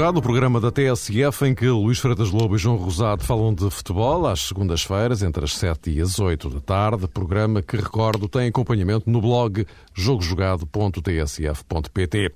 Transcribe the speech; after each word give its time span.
O 0.00 0.22
programa 0.22 0.58
da 0.58 0.72
TSF 0.72 1.44
em 1.44 1.54
que 1.54 1.68
Luís 1.68 1.98
Freitas 1.98 2.30
Lobo 2.30 2.56
e 2.56 2.58
João 2.58 2.76
Rosado 2.76 3.22
falam 3.22 3.52
de 3.54 3.70
futebol 3.70 4.26
às 4.26 4.40
segundas-feiras, 4.40 5.22
entre 5.22 5.44
as 5.44 5.52
7 5.52 5.90
e 5.90 6.00
as 6.00 6.18
8 6.18 6.48
da 6.48 6.58
tarde. 6.58 7.06
Programa 7.06 7.60
que, 7.60 7.76
recordo, 7.76 8.26
tem 8.26 8.48
acompanhamento 8.48 9.10
no 9.10 9.20
blog 9.20 9.66
jogojogado.tsf.pt. 9.92 12.32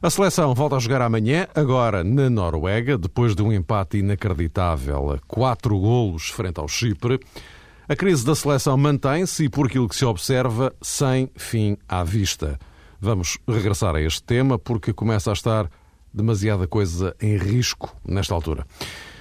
A 0.00 0.08
seleção 0.08 0.54
volta 0.54 0.76
a 0.76 0.78
jogar 0.78 1.02
amanhã, 1.02 1.48
agora 1.56 2.04
na 2.04 2.30
Noruega, 2.30 2.96
depois 2.96 3.34
de 3.34 3.42
um 3.42 3.52
empate 3.52 3.98
inacreditável 3.98 5.10
a 5.10 5.18
quatro 5.26 5.76
golos 5.76 6.28
frente 6.28 6.60
ao 6.60 6.68
Chipre. 6.68 7.18
A 7.88 7.96
crise 7.96 8.24
da 8.24 8.36
seleção 8.36 8.76
mantém-se 8.76 9.44
e, 9.44 9.48
por 9.48 9.66
aquilo 9.66 9.88
que 9.88 9.96
se 9.96 10.04
observa, 10.04 10.72
sem 10.80 11.28
fim 11.36 11.76
à 11.88 12.04
vista. 12.04 12.60
Vamos 13.00 13.38
regressar 13.46 13.96
a 13.96 14.00
este 14.00 14.22
tema 14.22 14.56
porque 14.56 14.92
começa 14.92 15.30
a 15.30 15.34
estar 15.34 15.68
demasiada 16.16 16.66
coisa 16.66 17.14
em 17.20 17.36
risco 17.36 17.94
nesta 18.04 18.34
altura. 18.34 18.66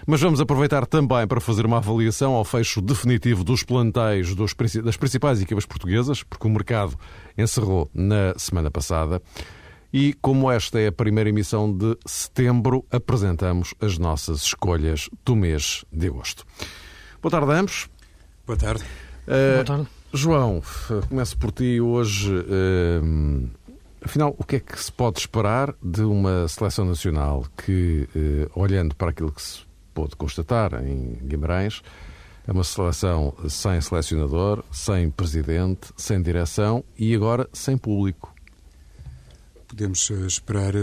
Mas 0.08 0.22
vamos 0.22 0.40
aproveitar 0.40 0.86
também 0.86 1.28
para 1.28 1.42
fazer 1.42 1.66
uma 1.66 1.78
avaliação 1.78 2.34
ao 2.34 2.46
fecho 2.46 2.80
definitivo 2.80 3.44
dos 3.44 3.64
plantéis 3.64 4.36
dos, 4.36 4.54
das 4.84 4.98
principais 4.98 5.42
equipas 5.42 5.66
portuguesas, 5.66 6.22
porque 6.22 6.48
o 6.48 6.50
mercado 6.50 6.96
encerrou 7.38 7.90
na 7.94 8.34
semana 8.38 8.70
passada. 8.70 9.22
E 9.92 10.14
como 10.22 10.52
esta 10.52 10.80
é 10.80 10.88
a 10.88 10.92
primeira 10.92 11.30
emissão 11.30 11.76
de 11.76 11.98
setembro, 12.06 12.86
apresentamos 12.92 13.74
as 13.82 13.98
nossas 13.98 14.44
escolhas 14.44 15.10
do 15.24 15.36
mês 15.36 15.84
de 15.92 16.08
agosto. 16.08 16.46
Boa 17.22 17.32
tarde 17.32 17.52
a 17.52 17.56
ambos. 17.56 17.90
Boa 18.46 18.58
tarde. 18.58 18.84
Uh, 19.28 19.54
Boa 19.54 19.66
tarde. 19.66 19.88
João, 20.14 20.62
começo 21.10 21.38
por 21.38 21.52
ti 21.52 21.82
hoje. 21.82 22.32
Uh, 22.32 23.50
afinal, 24.06 24.36
o 24.38 24.44
que 24.44 24.58
é 24.58 24.60
que 24.60 24.80
se 24.82 24.92
pode 24.92 25.20
esperar 25.20 25.74
de 25.82 26.02
uma 26.02 26.48
seleção 26.48 26.86
nacional 26.86 27.46
que, 27.58 28.08
uh, 28.16 28.60
olhando 28.60 28.96
para 28.96 29.10
aquilo 29.10 29.32
que 29.32 29.42
se 29.42 29.64
pôde 29.94 30.16
constatar 30.16 30.74
em 30.86 31.18
Guimarães, 31.24 31.82
é 32.48 32.52
uma 32.52 32.64
seleção 32.64 33.34
sem 33.50 33.82
selecionador, 33.82 34.64
sem 34.72 35.10
presidente, 35.10 35.90
sem 35.98 36.22
direção 36.22 36.84
e 36.98 37.14
agora 37.16 37.50
sem 37.52 37.78
público? 37.78 38.34
Podemos 39.68 40.10
esperar 40.10 40.74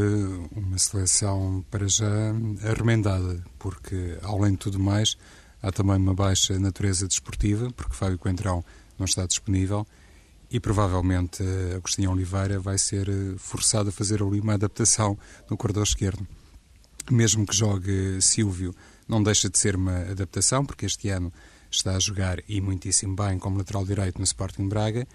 uma 0.54 0.76
seleção 0.76 1.64
para 1.70 1.88
já 1.88 2.06
arremendada, 2.68 3.42
porque, 3.58 4.18
além 4.22 4.52
de 4.52 4.58
tudo 4.58 4.78
mais, 4.78 5.16
Há 5.62 5.70
também 5.70 5.96
uma 5.96 6.12
baixa 6.12 6.58
natureza 6.58 7.06
desportiva, 7.06 7.70
porque 7.76 7.94
Fábio 7.94 8.18
Coentrão 8.18 8.64
não 8.98 9.04
está 9.04 9.24
disponível 9.24 9.86
e 10.52 10.60
provavelmente 10.60 11.42
eh, 11.42 11.76
Agostinho 11.76 12.10
Oliveira 12.10 12.60
vai 12.60 12.76
ser 12.76 13.08
eh, 13.08 13.34
forçado 13.38 13.88
a 13.88 13.92
fazer 13.92 14.22
ali 14.22 14.38
uma 14.38 14.52
adaptação 14.52 15.18
no 15.48 15.56
corredor 15.56 15.84
esquerdo. 15.84 16.26
Mesmo 17.10 17.46
que 17.46 17.56
jogue 17.56 18.20
Silvio, 18.20 18.74
não 19.08 19.22
deixa 19.22 19.48
de 19.48 19.58
ser 19.58 19.74
uma 19.74 19.96
adaptação, 20.10 20.64
porque 20.64 20.84
este 20.84 21.08
ano 21.08 21.32
está 21.70 21.96
a 21.96 21.98
jogar 21.98 22.38
e 22.46 22.60
muitíssimo 22.60 23.16
bem 23.16 23.38
como 23.38 23.56
lateral 23.56 23.84
direito 23.86 24.18
no 24.18 24.24
Sporting 24.24 24.68
Braga. 24.68 25.08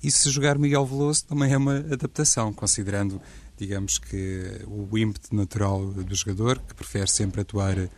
E 0.00 0.08
se 0.08 0.30
jogar 0.30 0.56
Miguel 0.56 0.86
Veloso 0.86 1.24
também 1.26 1.52
é 1.52 1.56
uma 1.56 1.78
adaptação, 1.78 2.52
considerando, 2.52 3.20
digamos 3.58 3.98
que, 3.98 4.62
o 4.66 4.96
ímpeto 4.96 5.34
natural 5.34 5.84
do 5.84 6.14
jogador, 6.14 6.60
que 6.60 6.74
prefere 6.74 7.10
sempre 7.10 7.40
atuar 7.40 7.76
uh, 7.76 7.90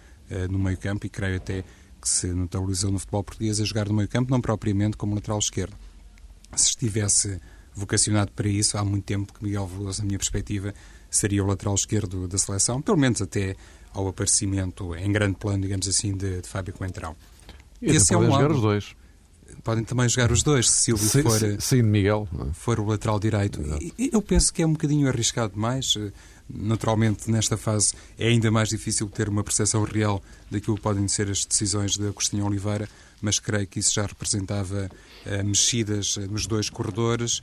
no 0.50 0.58
meio 0.58 0.78
campo 0.78 1.04
e 1.04 1.10
creio 1.10 1.36
até 1.36 1.64
que 2.00 2.08
se 2.08 2.28
notabilizou 2.28 2.90
no 2.90 2.98
futebol 2.98 3.24
português 3.24 3.60
a 3.60 3.64
jogar 3.64 3.88
no 3.88 3.94
meio 3.94 4.08
campo, 4.08 4.30
não 4.30 4.40
propriamente 4.40 4.96
como 4.96 5.14
lateral 5.14 5.38
esquerdo. 5.38 5.76
Se 6.54 6.70
estivesse 6.70 7.40
vocacionado 7.74 8.32
para 8.32 8.48
isso, 8.48 8.76
há 8.76 8.84
muito 8.84 9.04
tempo 9.04 9.32
que 9.32 9.42
Miguel 9.42 9.66
Veloso, 9.66 10.00
na 10.00 10.06
minha 10.06 10.18
perspectiva, 10.18 10.74
seria 11.10 11.42
o 11.42 11.46
lateral 11.46 11.74
esquerdo 11.74 12.26
da 12.26 12.38
seleção, 12.38 12.82
pelo 12.82 12.98
menos 12.98 13.22
até 13.22 13.56
ao 13.92 14.08
aparecimento 14.08 14.94
em 14.94 15.10
grande 15.10 15.36
plano, 15.36 15.62
digamos 15.62 15.88
assim, 15.88 16.16
de, 16.16 16.40
de 16.40 16.48
Fábio 16.48 16.74
Coentrão. 16.74 17.16
E 17.80 17.90
Esse 17.90 18.14
é 18.14 18.18
um 18.18 18.26
jogar 18.26 18.50
os 18.50 18.60
dois. 18.60 18.96
Podem 19.64 19.82
também 19.82 20.08
jogar 20.08 20.30
os 20.30 20.42
dois, 20.42 20.68
se 20.70 20.84
Silvio 20.84 21.08
sim, 21.08 21.22
for, 21.22 21.60
sim, 21.60 21.82
Miguel. 21.82 22.28
for 22.52 22.78
o 22.78 22.84
lateral 22.84 23.18
direito. 23.18 23.60
Eu 23.98 24.20
penso 24.20 24.52
que 24.52 24.62
é 24.62 24.66
um 24.66 24.72
bocadinho 24.72 25.08
arriscado 25.08 25.54
demais. 25.54 25.94
Naturalmente, 26.48 27.30
nesta 27.30 27.56
fase, 27.56 27.92
é 28.18 28.28
ainda 28.28 28.50
mais 28.50 28.68
difícil 28.68 29.08
ter 29.08 29.28
uma 29.28 29.42
percepção 29.42 29.84
real 29.84 30.22
daquilo 30.50 30.76
que 30.76 30.82
podem 30.82 31.08
ser 31.08 31.30
as 31.30 31.44
decisões 31.44 31.92
de 31.92 32.06
Agostinho 32.06 32.46
Oliveira, 32.46 32.88
mas 33.20 33.38
creio 33.38 33.66
que 33.66 33.78
isso 33.78 33.94
já 33.94 34.06
representava 34.06 34.90
uh, 35.26 35.44
mexidas 35.44 36.16
eh, 36.18 36.26
nos 36.26 36.46
dois 36.46 36.70
corredores 36.70 37.40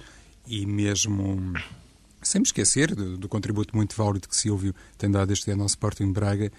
e 0.48 0.66
mesmo 0.66 1.54
sem 2.22 2.42
me 2.42 2.46
esquecer 2.46 2.96
do, 2.96 3.18
do, 3.18 3.30
contributo 3.30 3.76
muito 3.76 3.96
válido 3.96 4.28
que 4.28 4.36
Silvio 4.36 4.74
tem 4.98 5.10
dado 5.12 5.32
este 5.32 5.52
ano 5.52 5.62
ao 5.62 5.68
Sporting 5.68 6.12
Braga, 6.12 6.52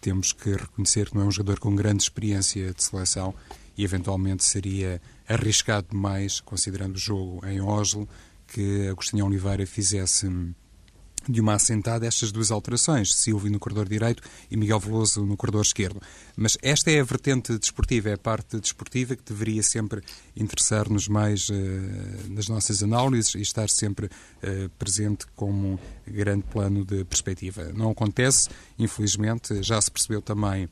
temos 0.00 0.32
que 0.32 0.50
reconhecer 0.50 1.10
que 1.10 1.16
não 1.16 1.22
é 1.22 1.26
um 1.26 1.30
jogador 1.30 1.58
com 1.58 1.74
grande 1.74 2.02
experiência 2.02 2.72
de 2.72 2.82
seleção 2.82 3.34
e 3.76 3.84
eventualmente 3.84 4.44
seria 4.44 5.00
arriscado 5.28 5.88
demais, 5.90 6.40
considerando 6.40 6.96
o 6.96 6.98
jogo 6.98 7.44
em 7.46 7.60
Oslo, 7.60 8.08
que 8.46 8.88
Agostinho 8.88 9.26
Oliveira 9.26 9.66
fizesse 9.66 10.26
de 11.28 11.40
uma 11.40 11.54
assentada 11.54 12.06
estas 12.06 12.32
duas 12.32 12.50
alterações, 12.50 13.12
Silvio 13.12 13.50
no 13.50 13.58
corredor 13.58 13.88
direito 13.88 14.22
e 14.50 14.56
Miguel 14.56 14.80
Veloso 14.80 15.24
no 15.26 15.36
corredor 15.36 15.62
esquerdo. 15.62 16.00
Mas 16.36 16.56
esta 16.62 16.90
é 16.90 17.00
a 17.00 17.04
vertente 17.04 17.56
desportiva, 17.58 18.08
é 18.08 18.14
a 18.14 18.18
parte 18.18 18.58
desportiva 18.58 19.14
que 19.14 19.22
deveria 19.22 19.62
sempre 19.62 20.00
interessar-nos 20.34 21.06
mais 21.06 21.48
uh, 21.48 21.52
nas 22.30 22.48
nossas 22.48 22.82
análises 22.82 23.34
e 23.34 23.42
estar 23.42 23.68
sempre 23.68 24.06
uh, 24.06 24.68
presente 24.78 25.26
como 25.36 25.78
grande 26.06 26.44
plano 26.44 26.84
de 26.84 27.04
perspectiva. 27.04 27.72
Não 27.74 27.90
acontece, 27.90 28.48
infelizmente, 28.78 29.62
já 29.62 29.80
se 29.80 29.90
percebeu 29.90 30.22
também 30.22 30.68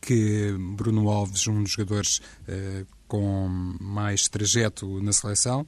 que 0.00 0.54
Bruno 0.76 1.08
Alves, 1.08 1.46
um 1.46 1.62
dos 1.62 1.72
jogadores 1.72 2.18
uh, 2.18 2.86
com 3.08 3.48
mais 3.80 4.28
trajeto 4.28 5.00
na 5.00 5.12
seleção, 5.12 5.66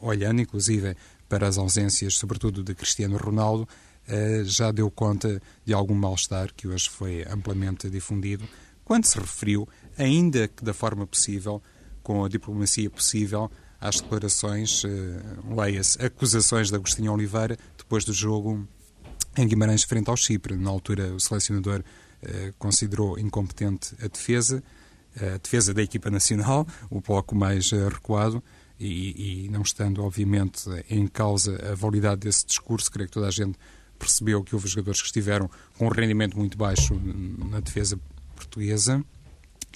olhando 0.00 0.40
inclusive 0.40 0.96
para 1.28 1.46
as 1.46 1.58
ausências, 1.58 2.16
sobretudo 2.16 2.62
de 2.62 2.74
Cristiano 2.74 3.16
Ronaldo, 3.16 3.68
eh, 4.08 4.42
já 4.44 4.70
deu 4.70 4.90
conta 4.90 5.42
de 5.64 5.74
algum 5.74 5.94
mal-estar 5.94 6.52
que 6.54 6.68
hoje 6.68 6.88
foi 6.88 7.24
amplamente 7.28 7.90
difundido, 7.90 8.48
quando 8.84 9.04
se 9.04 9.18
referiu, 9.18 9.68
ainda 9.98 10.46
que 10.46 10.64
da 10.64 10.72
forma 10.72 11.06
possível, 11.06 11.60
com 12.02 12.24
a 12.24 12.28
diplomacia 12.28 12.88
possível, 12.88 13.50
às 13.80 14.00
declarações, 14.00 14.84
eh, 14.84 15.20
leia-se, 15.54 16.00
acusações 16.04 16.70
de 16.70 16.76
Agostinho 16.76 17.12
Oliveira, 17.12 17.58
depois 17.76 18.04
do 18.04 18.12
jogo 18.12 18.66
em 19.36 19.46
Guimarães 19.46 19.82
frente 19.82 20.08
ao 20.08 20.16
Chipre. 20.16 20.56
Na 20.56 20.70
altura, 20.70 21.12
o 21.12 21.18
selecionador 21.18 21.82
eh, 22.22 22.54
considerou 22.58 23.18
incompetente 23.18 23.94
a 24.00 24.06
defesa, 24.06 24.62
a 25.16 25.38
defesa 25.38 25.74
da 25.74 25.82
equipa 25.82 26.10
nacional, 26.10 26.66
o 26.90 27.00
bloco 27.00 27.34
mais 27.34 27.70
recuado, 27.70 28.42
e, 28.78 29.46
e, 29.46 29.48
não 29.48 29.62
estando, 29.62 30.02
obviamente, 30.02 30.68
em 30.90 31.06
causa 31.06 31.72
a 31.72 31.74
validade 31.74 32.22
desse 32.22 32.44
discurso, 32.46 32.90
creio 32.90 33.08
que 33.08 33.14
toda 33.14 33.28
a 33.28 33.30
gente 33.30 33.58
percebeu 33.98 34.42
que 34.44 34.54
houve 34.54 34.68
jogadores 34.68 35.00
que 35.00 35.06
estiveram 35.06 35.50
com 35.78 35.86
um 35.86 35.90
rendimento 35.90 36.36
muito 36.36 36.58
baixo 36.58 36.94
na 37.50 37.60
defesa 37.60 37.98
portuguesa. 38.34 39.02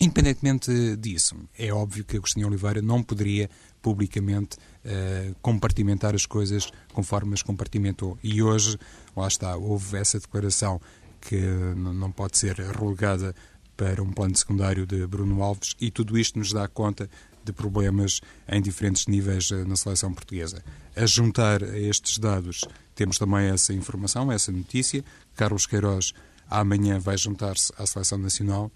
Independentemente 0.00 0.96
disso, 0.96 1.36
é 1.58 1.72
óbvio 1.72 2.04
que 2.04 2.16
Agostinho 2.16 2.46
Oliveira 2.46 2.80
não 2.80 3.02
poderia 3.02 3.50
publicamente 3.82 4.56
uh, 4.56 5.34
compartimentar 5.42 6.14
as 6.14 6.24
coisas 6.24 6.70
conforme 6.92 7.34
as 7.34 7.42
compartimentou. 7.42 8.18
E 8.22 8.42
hoje, 8.42 8.78
lá 9.16 9.28
está, 9.28 9.56
houve 9.56 9.98
essa 9.98 10.18
declaração 10.18 10.80
que 11.20 11.36
não 11.36 12.10
pode 12.10 12.38
ser 12.38 12.56
relegada 12.56 13.34
para 13.76 14.02
um 14.02 14.12
plano 14.12 14.36
secundário 14.36 14.86
de 14.86 15.06
Bruno 15.06 15.42
Alves 15.42 15.74
e 15.80 15.90
tudo 15.90 16.18
isto 16.18 16.38
nos 16.38 16.52
dá 16.52 16.68
conta 16.68 17.08
de 17.44 17.52
problemas 17.52 18.20
em 18.48 18.60
diferentes 18.60 19.06
níveis 19.06 19.50
eh, 19.50 19.64
na 19.64 19.76
seleção 19.76 20.12
portuguesa. 20.12 20.62
A 20.96 21.06
juntar 21.06 21.62
a 21.62 21.78
estes 21.78 22.18
dados, 22.18 22.64
temos 22.94 23.18
também 23.18 23.46
essa 23.48 23.72
informação, 23.72 24.30
essa 24.30 24.52
notícia. 24.52 25.04
Carlos 25.34 25.66
Queiroz 25.66 26.12
amanhã 26.48 26.98
vai 26.98 27.16
juntar-se 27.16 27.72
à 27.78 27.86
seleção 27.86 28.18
nacional. 28.18 28.70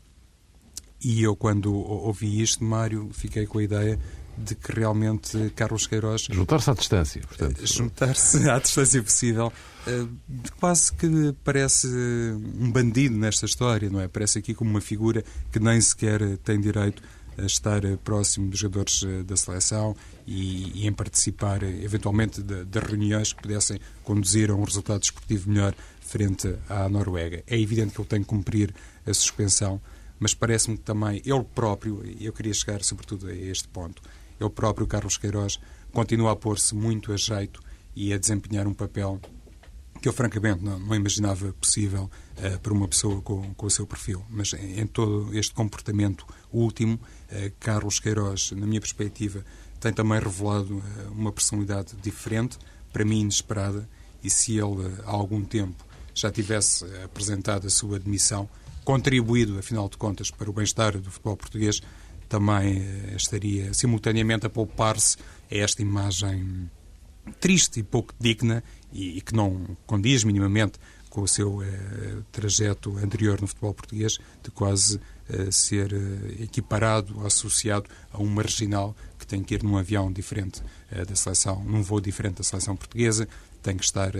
E 1.02 1.22
eu, 1.22 1.36
quando 1.36 1.74
ouvi 1.74 2.40
isto, 2.40 2.64
Mário, 2.64 3.10
fiquei 3.12 3.46
com 3.46 3.58
a 3.58 3.62
ideia 3.62 3.98
de 4.36 4.54
que 4.54 4.72
realmente 4.72 5.50
Carlos 5.54 5.86
Queiroz. 5.86 6.26
Juntar-se 6.30 6.70
à 6.70 6.74
distância, 6.74 7.20
portanto. 7.22 7.60
Eh, 7.62 7.66
juntar-se 7.66 8.48
à 8.50 8.58
distância 8.58 9.02
possível. 9.02 9.52
Eh, 9.86 10.06
quase 10.58 10.92
que 10.92 11.34
parece 11.44 11.86
um 11.86 12.70
bandido 12.70 13.16
nesta 13.16 13.46
história, 13.46 13.88
não 13.90 14.00
é? 14.00 14.08
Parece 14.08 14.38
aqui 14.38 14.54
como 14.54 14.70
uma 14.70 14.80
figura 14.80 15.24
que 15.52 15.60
nem 15.60 15.80
sequer 15.80 16.38
tem 16.38 16.60
direito 16.60 17.02
a 17.38 17.44
estar 17.44 17.84
eh, 17.84 17.96
próximo 18.02 18.50
dos 18.50 18.58
jogadores 18.58 19.02
eh, 19.02 19.22
da 19.22 19.36
seleção 19.36 19.96
e, 20.26 20.82
e 20.82 20.86
em 20.86 20.92
participar 20.92 21.62
eh, 21.62 21.82
eventualmente 21.82 22.42
de, 22.42 22.64
de, 22.64 22.78
reuniões 22.78 23.32
que 23.32 23.42
pudessem 23.42 23.78
conduzir 24.02 24.50
a 24.50 24.54
um 24.54 24.64
resultado 24.64 25.00
desportivo 25.00 25.50
melhor 25.50 25.74
frente 26.00 26.54
à 26.68 26.88
Noruega. 26.88 27.42
É 27.46 27.58
evidente 27.58 27.94
que 27.94 28.00
ele 28.00 28.08
tem 28.08 28.20
que 28.20 28.26
cumprir 28.26 28.74
a 29.06 29.12
suspensão, 29.12 29.80
mas 30.18 30.34
parece-me 30.34 30.76
que 30.76 30.84
também 30.84 31.20
ele 31.24 31.44
próprio, 31.54 32.04
e 32.04 32.24
eu 32.24 32.32
queria 32.32 32.54
chegar 32.54 32.82
sobretudo 32.82 33.28
a 33.28 33.34
este 33.34 33.68
ponto, 33.68 34.02
ele 34.40 34.50
próprio, 34.50 34.86
Carlos 34.86 35.16
Queiroz, 35.16 35.58
continua 35.92 36.32
a 36.32 36.36
pôr-se 36.36 36.74
muito 36.74 37.12
a 37.12 37.16
jeito 37.16 37.60
e 37.94 38.12
a 38.12 38.18
desempenhar 38.18 38.66
um 38.66 38.74
papel 38.74 39.20
que 40.04 40.08
eu 40.08 40.12
francamente 40.12 40.62
não, 40.62 40.78
não 40.78 40.94
imaginava 40.94 41.50
possível 41.54 42.10
uh, 42.36 42.58
para 42.58 42.74
uma 42.74 42.86
pessoa 42.86 43.22
com, 43.22 43.54
com 43.54 43.64
o 43.64 43.70
seu 43.70 43.86
perfil. 43.86 44.22
Mas 44.28 44.52
em, 44.52 44.80
em 44.80 44.86
todo 44.86 45.34
este 45.34 45.54
comportamento 45.54 46.26
último, 46.52 46.96
uh, 46.96 47.50
Carlos 47.58 48.00
Queiroz, 48.00 48.50
na 48.50 48.66
minha 48.66 48.82
perspectiva, 48.82 49.42
tem 49.80 49.94
também 49.94 50.20
revelado 50.20 50.74
uh, 50.74 50.82
uma 51.10 51.32
personalidade 51.32 51.94
diferente, 52.02 52.58
para 52.92 53.02
mim 53.02 53.20
inesperada, 53.20 53.88
e 54.22 54.28
se 54.28 54.58
ele 54.58 54.94
há 55.06 55.10
algum 55.10 55.42
tempo 55.42 55.82
já 56.14 56.30
tivesse 56.30 56.84
apresentado 57.02 57.66
a 57.66 57.70
sua 57.70 57.96
admissão, 57.96 58.46
contribuído, 58.84 59.58
afinal 59.58 59.88
de 59.88 59.96
contas, 59.96 60.30
para 60.30 60.50
o 60.50 60.52
bem-estar 60.52 60.98
do 60.98 61.10
futebol 61.10 61.38
português, 61.38 61.80
também 62.28 62.84
estaria 63.16 63.72
simultaneamente 63.72 64.44
a 64.44 64.50
poupar-se 64.50 65.16
a 65.50 65.56
esta 65.56 65.80
imagem 65.80 66.68
triste 67.40 67.80
e 67.80 67.82
pouco 67.82 68.14
digna 68.20 68.62
e, 68.94 69.18
e 69.18 69.20
que 69.20 69.34
não 69.34 69.76
condiz 69.86 70.24
minimamente 70.24 70.78
com 71.10 71.22
o 71.22 71.28
seu 71.28 71.62
eh, 71.62 71.66
trajeto 72.32 72.96
anterior 72.98 73.40
no 73.40 73.46
futebol 73.46 73.74
português, 73.74 74.18
de 74.42 74.50
quase 74.50 74.98
eh, 75.26 75.50
ser 75.50 75.90
eh, 75.94 76.42
equiparado 76.42 77.26
associado 77.26 77.88
a 78.12 78.20
um 78.20 78.26
marginal 78.26 78.94
que 79.18 79.26
tem 79.26 79.42
que 79.42 79.54
ir 79.54 79.62
num 79.62 79.78
avião 79.78 80.12
diferente 80.12 80.62
eh, 80.90 81.02
da 81.02 81.16
seleção, 81.16 81.64
num 81.64 81.82
voo 81.82 81.98
diferente 81.98 82.38
da 82.38 82.44
seleção 82.44 82.76
portuguesa, 82.76 83.26
tem 83.62 83.74
que 83.78 83.84
estar 83.84 84.12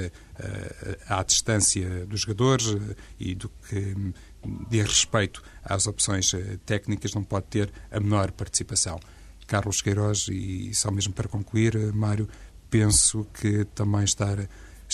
à 1.06 1.23
distância 1.23 2.06
dos 2.06 2.23
jogadores 2.23 2.79
e 3.20 3.35
do 3.35 3.50
que 3.69 3.94
diz 4.70 4.87
respeito 4.87 5.43
às 5.62 5.87
opções 5.87 6.32
técnicas 6.65 7.12
não 7.12 7.23
pode 7.23 7.49
ter 7.49 7.70
a 7.91 8.00
menor 8.00 8.32
participação. 8.32 8.99
Carlos 9.47 9.82
Queiroz, 9.82 10.29
e 10.31 10.73
só 10.73 10.91
mesmo 10.91 11.12
para 11.12 11.29
concluir, 11.29 11.77
Mário, 11.93 12.27
penso 12.70 13.27
que 13.35 13.67
também 13.67 14.05
está, 14.05 14.35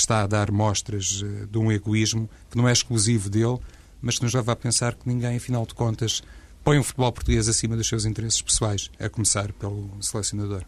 está 0.00 0.22
a 0.22 0.26
dar 0.26 0.50
mostras 0.50 1.22
eh, 1.24 1.46
de 1.46 1.58
um 1.58 1.70
egoísmo 1.70 2.28
que 2.50 2.56
não 2.56 2.68
é 2.68 2.72
exclusivo 2.72 3.30
dele, 3.30 3.58
mas 4.00 4.18
que 4.18 4.24
nos 4.24 4.34
leva 4.34 4.52
a 4.52 4.56
pensar 4.56 4.94
que 4.94 5.08
ninguém, 5.08 5.36
afinal 5.36 5.66
de 5.66 5.74
contas, 5.74 6.22
põe 6.64 6.78
o 6.78 6.82
futebol 6.82 7.12
português 7.12 7.48
acima 7.48 7.76
dos 7.76 7.88
seus 7.88 8.04
interesses 8.04 8.40
pessoais, 8.42 8.90
a 8.98 9.08
começar 9.08 9.52
pelo 9.52 9.90
selecionador. 10.00 10.64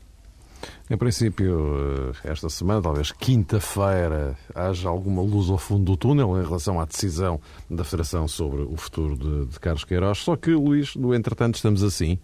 Em 0.88 0.96
princípio, 0.96 2.12
eh, 2.25 2.31
esta 2.31 2.49
semana, 2.49 2.81
talvez 2.81 3.12
quinta-feira, 3.12 4.37
haja 4.55 4.88
alguma 4.88 5.23
luz 5.23 5.50
ao 5.50 5.58
fundo 5.58 5.84
do 5.84 5.96
túnel 5.96 6.40
em 6.40 6.44
relação 6.44 6.79
à 6.79 6.84
decisão 6.84 7.40
da 7.69 7.84
Federação 7.84 8.29
sobre 8.29 8.62
o 8.62 8.76
futuro 8.76 9.17
de, 9.17 9.46
de 9.46 9.61
Carlos 9.61 9.84
Queiroz. 9.84 10.19
Só 10.19 10.37
que, 10.37 10.50
Luís, 10.50 10.94
no 10.94 11.14
entretanto, 11.14 11.56
estamos 11.56 11.82
assim 11.82 12.19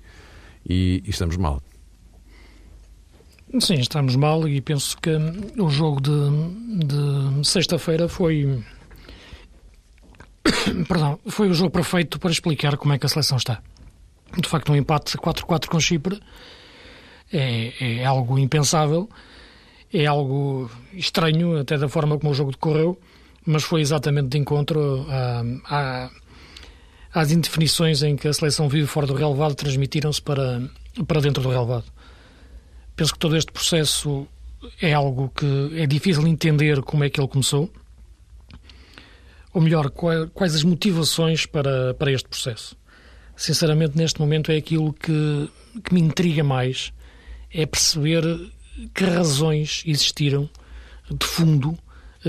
e, 0.68 1.02
e 1.04 1.10
estamos 1.10 1.36
mal. 1.36 1.62
Sim, 3.60 3.74
estamos 3.76 4.14
mal 4.14 4.46
e 4.46 4.60
penso 4.60 4.96
que 4.98 5.10
o 5.58 5.70
jogo 5.70 6.02
de, 6.02 6.86
de 6.86 7.46
sexta-feira 7.48 8.06
foi. 8.06 8.62
Perdão, 10.86 11.18
foi 11.26 11.48
o 11.48 11.54
jogo 11.54 11.70
perfeito 11.70 12.18
para 12.18 12.30
explicar 12.30 12.76
como 12.76 12.92
é 12.92 12.98
que 12.98 13.06
a 13.06 13.08
seleção 13.08 13.38
está. 13.38 13.62
De 14.36 14.46
facto, 14.46 14.70
um 14.70 14.76
empate 14.76 15.16
4-4 15.16 15.66
com 15.66 15.80
Chipre 15.80 16.20
é, 17.32 17.72
é, 17.80 18.04
algo 18.04 18.38
impensável, 18.38 19.08
é 19.92 20.04
algo 20.04 20.70
estranho, 20.92 21.58
até 21.58 21.78
da 21.78 21.88
forma 21.88 22.18
como 22.18 22.30
o 22.30 22.34
jogo 22.34 22.50
decorreu, 22.50 23.00
mas 23.46 23.64
foi 23.64 23.80
exatamente 23.80 24.28
de 24.28 24.38
encontro 24.38 25.06
a, 25.08 26.10
às 27.14 27.32
indefinições 27.32 28.02
em 28.02 28.14
que 28.14 28.28
a 28.28 28.32
seleção 28.32 28.68
vive 28.68 28.86
fora 28.86 29.06
do 29.06 29.14
relevado 29.14 29.54
transmitiram-se 29.54 30.20
para, 30.20 30.62
para 31.06 31.20
dentro 31.22 31.42
do 31.42 31.48
relevado. 31.48 31.97
Penso 32.98 33.12
que 33.12 33.20
todo 33.20 33.36
este 33.36 33.52
processo 33.52 34.26
é 34.82 34.92
algo 34.92 35.28
que 35.28 35.70
é 35.80 35.86
difícil 35.86 36.26
entender 36.26 36.82
como 36.82 37.04
é 37.04 37.08
que 37.08 37.20
ele 37.20 37.28
começou. 37.28 37.70
Ou 39.54 39.62
melhor, 39.62 39.88
quais 39.90 40.56
as 40.56 40.64
motivações 40.64 41.46
para, 41.46 41.94
para 41.94 42.10
este 42.10 42.28
processo. 42.28 42.76
Sinceramente, 43.36 43.96
neste 43.96 44.20
momento 44.20 44.50
é 44.50 44.56
aquilo 44.56 44.92
que, 44.92 45.48
que 45.84 45.94
me 45.94 46.00
intriga 46.00 46.42
mais, 46.42 46.92
é 47.54 47.64
perceber 47.66 48.24
que 48.92 49.04
razões 49.04 49.84
existiram 49.86 50.50
de 51.08 51.24
fundo 51.24 51.78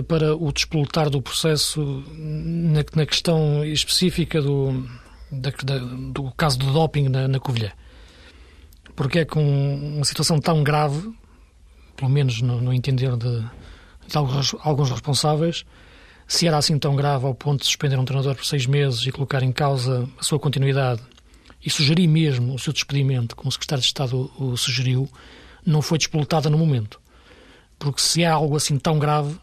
para 0.08 0.36
o 0.36 0.52
despoltar 0.54 1.10
do 1.10 1.20
processo 1.20 2.04
na, 2.16 2.86
na 2.96 3.06
questão 3.08 3.66
específica 3.66 4.40
do, 4.40 4.88
da, 5.32 5.50
do 6.14 6.32
caso 6.38 6.60
do 6.60 6.72
doping 6.72 7.10
na, 7.10 7.28
na 7.28 7.40
Covilhã 7.40 7.72
porque 9.00 9.20
é 9.20 9.26
que 9.26 9.40
um, 9.40 9.96
uma 9.96 10.04
situação 10.04 10.42
tão 10.42 10.62
grave, 10.62 11.10
pelo 11.96 12.12
menos 12.12 12.42
no, 12.42 12.60
no 12.60 12.74
entender 12.74 13.16
de, 13.16 13.46
de 14.06 14.18
alguns, 14.18 14.54
alguns, 14.60 14.92
responsáveis, 14.92 15.64
se 16.28 16.46
era 16.46 16.58
assim 16.58 16.78
tão 16.78 16.98
grave 16.98 17.26
ao 17.26 17.34
ponto 17.34 17.62
de 17.62 17.66
suspender 17.66 17.98
um 17.98 18.04
treinador 18.04 18.36
por 18.36 18.44
seis 18.44 18.66
meses 18.66 19.08
e 19.08 19.12
colocar 19.14 19.42
em 19.42 19.54
causa 19.54 20.06
a 20.20 20.22
sua 20.22 20.38
continuidade 20.38 21.02
e 21.66 21.70
sugerir 21.70 22.08
mesmo 22.08 22.54
o 22.54 22.60
seu 22.60 22.74
despedimento, 22.74 23.38
como 23.38 23.48
o 23.48 23.52
secretário 23.54 23.82
de 23.82 23.88
Estado 23.88 24.30
o, 24.38 24.50
o 24.50 24.58
sugeriu, 24.58 25.08
não 25.66 25.82
foi 25.82 25.98
despolutada 25.98 26.50
no 26.50 26.58
momento. 26.58 27.00
Porque 27.80 28.02
se 28.02 28.26
há 28.26 28.34
algo 28.34 28.58
assim 28.58 28.78
tão 28.78 29.00
grave, 29.00 29.34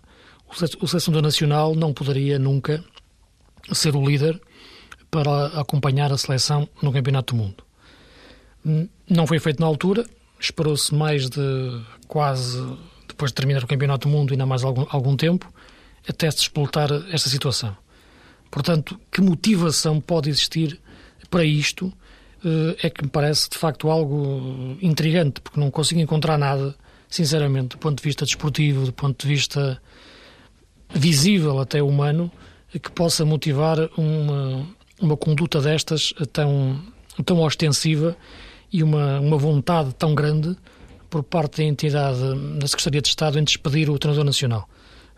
o 0.79 0.87
selecionador 0.87 1.23
nacional 1.23 1.75
não 1.75 1.95
poderia 1.95 2.39
nunca 2.39 2.85
ser 3.73 3.97
o 3.97 4.07
líder 4.07 4.39
para 5.11 5.47
acompanhar 5.59 6.13
a 6.13 6.19
seleção 6.19 6.69
no 6.83 6.93
Campeonato 6.93 7.35
do 7.35 7.43
Mundo. 7.43 7.66
Não 9.09 9.27
foi 9.27 9.39
feito 9.39 9.61
na 9.61 9.67
altura, 9.67 10.05
esperou-se 10.41 10.95
mais 10.95 11.29
de 11.29 11.81
quase 12.09 12.61
depois 13.07 13.31
de 13.31 13.35
terminar 13.35 13.63
o 13.63 13.67
Campeonato 13.67 14.09
do 14.09 14.13
Mundo, 14.13 14.33
ainda 14.33 14.45
mais 14.45 14.65
algum, 14.65 14.85
algum 14.91 15.17
tempo, 15.17 15.51
até 16.09 16.31
se 16.31 16.39
explotar 16.39 16.91
esta 17.13 17.29
situação. 17.29 17.77
Portanto, 18.51 19.01
que 19.11 19.21
motivação 19.21 20.01
pode 20.01 20.29
existir 20.29 20.79
para 21.31 21.45
isto 21.45 21.93
eh, 22.45 22.77
é 22.87 22.91
que 22.91 23.03
me 23.03 23.09
parece 23.09 23.49
de 23.49 23.57
facto 23.57 23.91
algo 23.91 24.77
intrigante, 24.83 25.41
porque 25.41 25.59
não 25.59 25.71
consigo 25.71 26.01
encontrar 26.01 26.39
nada, 26.39 26.75
sinceramente, 27.09 27.69
do 27.69 27.79
ponto 27.79 27.99
de 27.99 28.05
vista 28.05 28.25
desportivo, 28.25 28.85
do 28.85 28.93
ponto 28.93 29.21
de 29.21 29.33
vista 29.33 29.81
visível 30.95 31.59
até 31.59 31.83
humano, 31.83 32.31
que 32.71 32.91
possa 32.91 33.25
motivar 33.25 33.79
uma, 33.97 34.67
uma 35.01 35.17
conduta 35.17 35.61
destas 35.61 36.13
tão, 36.33 36.81
tão 37.25 37.41
ostensiva 37.41 38.17
e 38.73 38.83
uma, 38.83 39.21
uma 39.21 39.37
vontade 39.37 39.95
tão 39.95 40.15
grande 40.15 40.57
por 41.09 41.23
parte 41.23 41.59
da 41.59 41.65
entidade 41.65 42.19
da 42.59 42.67
Secretaria 42.67 43.01
de 43.01 43.09
Estado 43.09 43.39
em 43.39 43.45
despedir 43.45 43.89
o 43.89 43.99
treinador 43.99 44.25
nacional. 44.25 44.69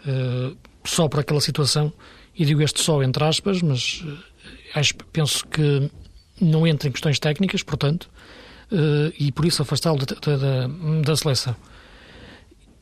Uh, 0.07 0.57
só 0.85 1.09
por 1.09 1.21
aquela 1.21 1.41
situação, 1.41 1.93
e 2.37 2.45
digo 2.45 2.63
este 2.63 2.81
só 2.81 3.03
entre 3.03 3.25
aspas, 3.25 3.61
mas 3.63 4.05
uh, 4.05 5.05
penso 5.13 5.47
que 5.47 5.91
não 6.41 6.67
entra 6.67 6.89
em 6.89 6.93
questões 6.93 7.19
técnicas, 7.19 7.63
portanto, 7.63 8.09
uh, 8.71 9.13
e 9.19 9.33
por 9.33 9.45
isso 9.45 9.63
afastá-lo 9.63 9.99
da, 9.99 10.37
da, 10.37 10.67
da, 11.03 11.17
seleção. 11.17 11.57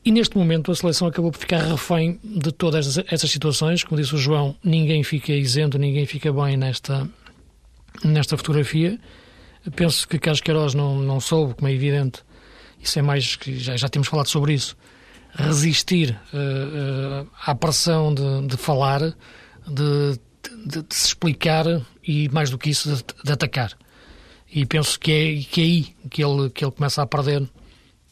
E 0.05 0.11
neste 0.11 0.37
momento 0.37 0.71
a 0.71 0.75
seleção 0.75 1.07
acabou 1.07 1.31
por 1.31 1.39
ficar 1.39 1.59
refém 1.59 2.19
de 2.23 2.51
todas 2.51 2.97
essas 3.09 3.29
situações. 3.29 3.83
Como 3.83 3.99
disse 3.99 4.15
o 4.15 4.17
João, 4.17 4.55
ninguém 4.63 5.03
fica 5.03 5.33
isento, 5.33 5.77
ninguém 5.77 6.05
fica 6.05 6.31
bem 6.31 6.55
nesta, 6.55 7.09
nesta 8.05 8.37
fotografia. 8.37 8.97
Penso 9.75 10.07
que 10.07 10.19
Carlos 10.19 10.41
Queiroz 10.41 10.73
não, 10.73 10.99
não 10.99 11.19
soube, 11.19 11.55
como 11.55 11.67
é 11.67 11.73
evidente, 11.73 12.23
isso 12.79 12.97
é 12.99 13.01
mais 13.01 13.35
que 13.35 13.57
já, 13.57 13.75
já 13.75 13.89
temos 13.89 14.07
falado 14.07 14.27
sobre 14.27 14.53
isso, 14.53 14.77
resistir 15.33 16.19
uh, 16.33 17.23
uh, 17.23 17.29
à 17.45 17.53
pressão 17.53 18.13
de, 18.13 18.47
de 18.47 18.57
falar, 18.57 19.01
de, 19.01 20.19
de, 20.65 20.81
de, 20.83 20.95
se 20.95 21.07
explicar 21.07 21.65
e, 22.03 22.29
mais 22.29 22.49
do 22.49 22.57
que 22.57 22.69
isso, 22.69 22.95
de, 22.95 23.03
de, 23.23 23.31
atacar. 23.31 23.73
E 24.49 24.65
penso 24.65 24.99
que 24.99 25.11
é, 25.11 25.43
que 25.43 25.61
é 25.61 25.63
aí 25.63 25.95
que 26.09 26.23
ele, 26.23 26.49
que 26.49 26.63
ele 26.63 26.71
começa 26.71 27.01
a 27.01 27.07
perder 27.07 27.47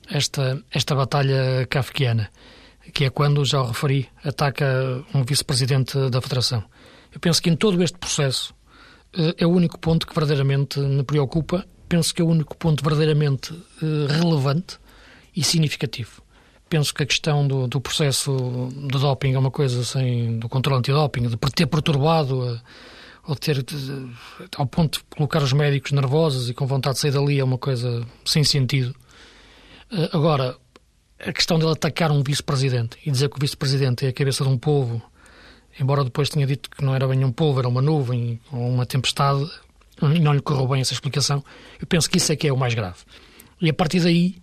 esta, 0.10 0.62
esta 0.72 0.94
batalha 0.94 1.66
kafkiana, 1.70 2.30
que 2.94 3.06
é 3.06 3.10
quando, 3.10 3.44
já 3.46 3.62
o 3.62 3.68
referi, 3.68 4.08
ataca 4.24 5.04
um 5.14 5.24
vice-presidente 5.24 6.10
da 6.10 6.22
Federação. 6.22 6.64
Eu 7.14 7.20
penso 7.20 7.42
que 7.42 7.50
em 7.50 7.56
todo 7.56 7.82
este 7.82 7.98
processo 7.98 8.54
é 9.38 9.45
o 9.45 9.50
único 9.50 9.79
ponto 9.79 10.05
que 10.05 10.13
verdadeiramente 10.13 10.79
me 10.79 11.03
preocupa. 11.03 11.65
Penso 11.88 12.13
que 12.13 12.22
é 12.22 12.25
o 12.25 12.27
único 12.27 12.55
ponto 12.57 12.84
verdadeiramente 12.84 13.53
eh, 13.81 14.07
relevante 14.10 14.77
e 15.36 15.43
significativo. 15.43 16.22
Penso 16.67 16.93
que 16.93 17.03
a 17.03 17.05
questão 17.05 17.48
do, 17.48 17.67
do 17.67 17.79
processo 17.79 18.31
do 18.72 19.00
doping 19.00 19.34
é 19.34 19.39
uma 19.39 19.51
coisa 19.51 19.84
sem 19.84 20.39
do 20.39 20.50
controle 20.50 20.79
antidoping, 20.79 21.27
de 21.27 21.38
ter 21.38 21.67
perturbado 21.67 22.50
eh, 22.50 22.62
ou 23.27 23.36
ter 23.36 23.63
ao 24.57 24.65
ponto 24.65 25.00
de 25.00 25.05
colocar 25.05 25.41
os 25.41 25.53
médicos 25.53 25.91
nervosos 25.91 26.50
e 26.50 26.53
com 26.53 26.67
vontade 26.67 26.95
de 26.95 27.01
sair 27.01 27.12
dali 27.12 27.39
é 27.39 27.43
uma 27.43 27.57
coisa 27.57 28.05
sem 28.24 28.43
sentido. 28.43 28.95
Agora, 30.12 30.55
a 31.19 31.31
questão 31.31 31.57
dele 31.57 31.72
atacar 31.72 32.12
um 32.12 32.22
vice-presidente 32.22 32.98
e 33.05 33.10
dizer 33.10 33.29
que 33.29 33.38
o 33.38 33.39
vice-presidente 33.39 34.05
é 34.05 34.10
a 34.10 34.13
cabeça 34.13 34.43
de 34.43 34.50
um 34.50 34.57
povo 34.57 35.01
embora 35.79 36.03
depois 36.03 36.29
tenha 36.29 36.46
dito 36.46 36.70
que 36.70 36.84
não 36.84 36.96
era 36.96 37.08
bem 37.08 37.24
um 37.24 37.32
polvo, 37.32 37.60
era 37.60 37.67
uma 37.67 37.82
nuvem 37.82 38.39
ou 38.51 38.70
uma 38.70 38.86
tempestade, 38.86 39.50
e 40.01 40.20
não 40.20 40.34
lhe 40.34 40.41
correu 40.41 40.67
bem 40.67 40.82
essa 40.82 40.94
explicação, 40.94 41.44
eu 41.79 41.88
penso 41.88 42.10
que 42.10 42.17
isso 42.17 42.32
é 42.32 42.36
que 42.36 42.48
é 42.48 42.53
o 42.53 42.58
mais 42.58 42.74
grave. 42.74 42.98
E 43.62 43.70
a 43.70 43.74
partir 43.74 44.01
daí, 44.01 44.36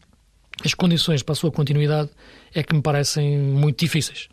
as 0.64 0.74
condições 0.74 1.22
para 1.22 1.32
a 1.32 1.36
sua 1.36 1.50
continuidade 1.50 2.10
é 2.54 2.62
que 2.62 2.74
me 2.74 2.82
parecem 2.82 3.38
muito 3.38 3.78
difíceis. 3.78 4.28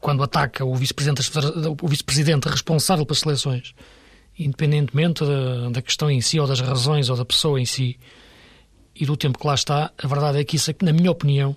quando 0.00 0.22
ataca 0.22 0.64
o 0.64 0.74
vice-presidente 0.74 1.30
vice-presidente 1.84 2.48
responsável 2.48 3.04
pelas 3.04 3.20
seleções, 3.20 3.74
independentemente 4.38 5.22
da, 5.24 5.68
da 5.70 5.82
questão 5.82 6.10
em 6.10 6.20
si, 6.20 6.40
ou 6.40 6.46
das 6.46 6.60
razões, 6.60 7.10
ou 7.10 7.16
da 7.16 7.24
pessoa 7.24 7.60
em 7.60 7.66
si, 7.66 7.98
e 8.96 9.04
do 9.04 9.16
tempo 9.16 9.38
que 9.38 9.46
lá 9.46 9.54
está, 9.54 9.92
a 10.02 10.06
verdade 10.06 10.38
é 10.38 10.44
que 10.44 10.56
isso, 10.56 10.72
na 10.82 10.92
minha 10.92 11.10
opinião, 11.10 11.56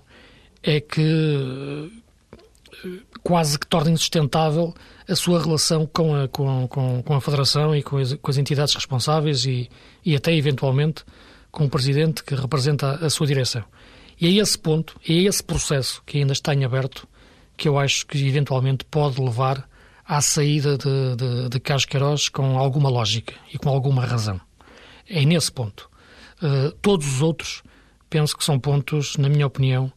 é 0.62 0.80
que 0.80 1.90
quase 3.22 3.58
que 3.58 3.66
torna 3.66 3.90
insustentável 3.90 4.74
a 5.08 5.14
sua 5.14 5.42
relação 5.42 5.86
com 5.86 6.14
a, 6.14 6.28
com, 6.28 6.68
com, 6.68 7.02
com 7.02 7.14
a 7.14 7.20
Federação 7.20 7.74
e 7.74 7.82
com 7.82 7.98
as, 7.98 8.14
com 8.14 8.30
as, 8.30 8.38
entidades 8.38 8.74
responsáveis 8.74 9.44
e, 9.44 9.68
e 10.04 10.14
até, 10.16 10.34
eventualmente, 10.34 11.04
com 11.50 11.64
o 11.64 11.70
Presidente 11.70 12.24
que 12.24 12.34
representa 12.34 13.04
a, 13.04 13.10
sua 13.10 13.26
direção. 13.26 13.64
E 14.20 14.26
é 14.26 14.42
esse 14.42 14.58
ponto, 14.58 14.96
é 15.08 15.12
esse 15.12 15.42
processo 15.42 16.02
que 16.06 16.18
ainda 16.18 16.32
está 16.32 16.54
em 16.54 16.64
aberto 16.64 17.06
que 17.56 17.68
eu 17.68 17.78
acho 17.78 18.06
que, 18.06 18.26
eventualmente, 18.26 18.84
pode 18.84 19.20
levar 19.20 19.68
à 20.06 20.20
saída 20.20 20.76
de, 20.76 21.16
de, 21.16 21.48
de 21.48 22.30
com 22.30 22.58
alguma 22.58 22.88
lógica 22.88 23.34
e 23.52 23.58
com 23.58 23.68
alguma 23.68 24.04
razão. 24.04 24.40
É 25.08 25.24
nesse 25.24 25.52
ponto. 25.52 25.88
Uh, 26.42 26.72
todos 26.82 27.06
os 27.06 27.22
outros, 27.22 27.62
penso 28.10 28.36
que 28.36 28.44
são 28.44 28.58
pontos, 28.58 29.16
na 29.16 29.28
minha 29.28 29.46
opinião, 29.46 29.92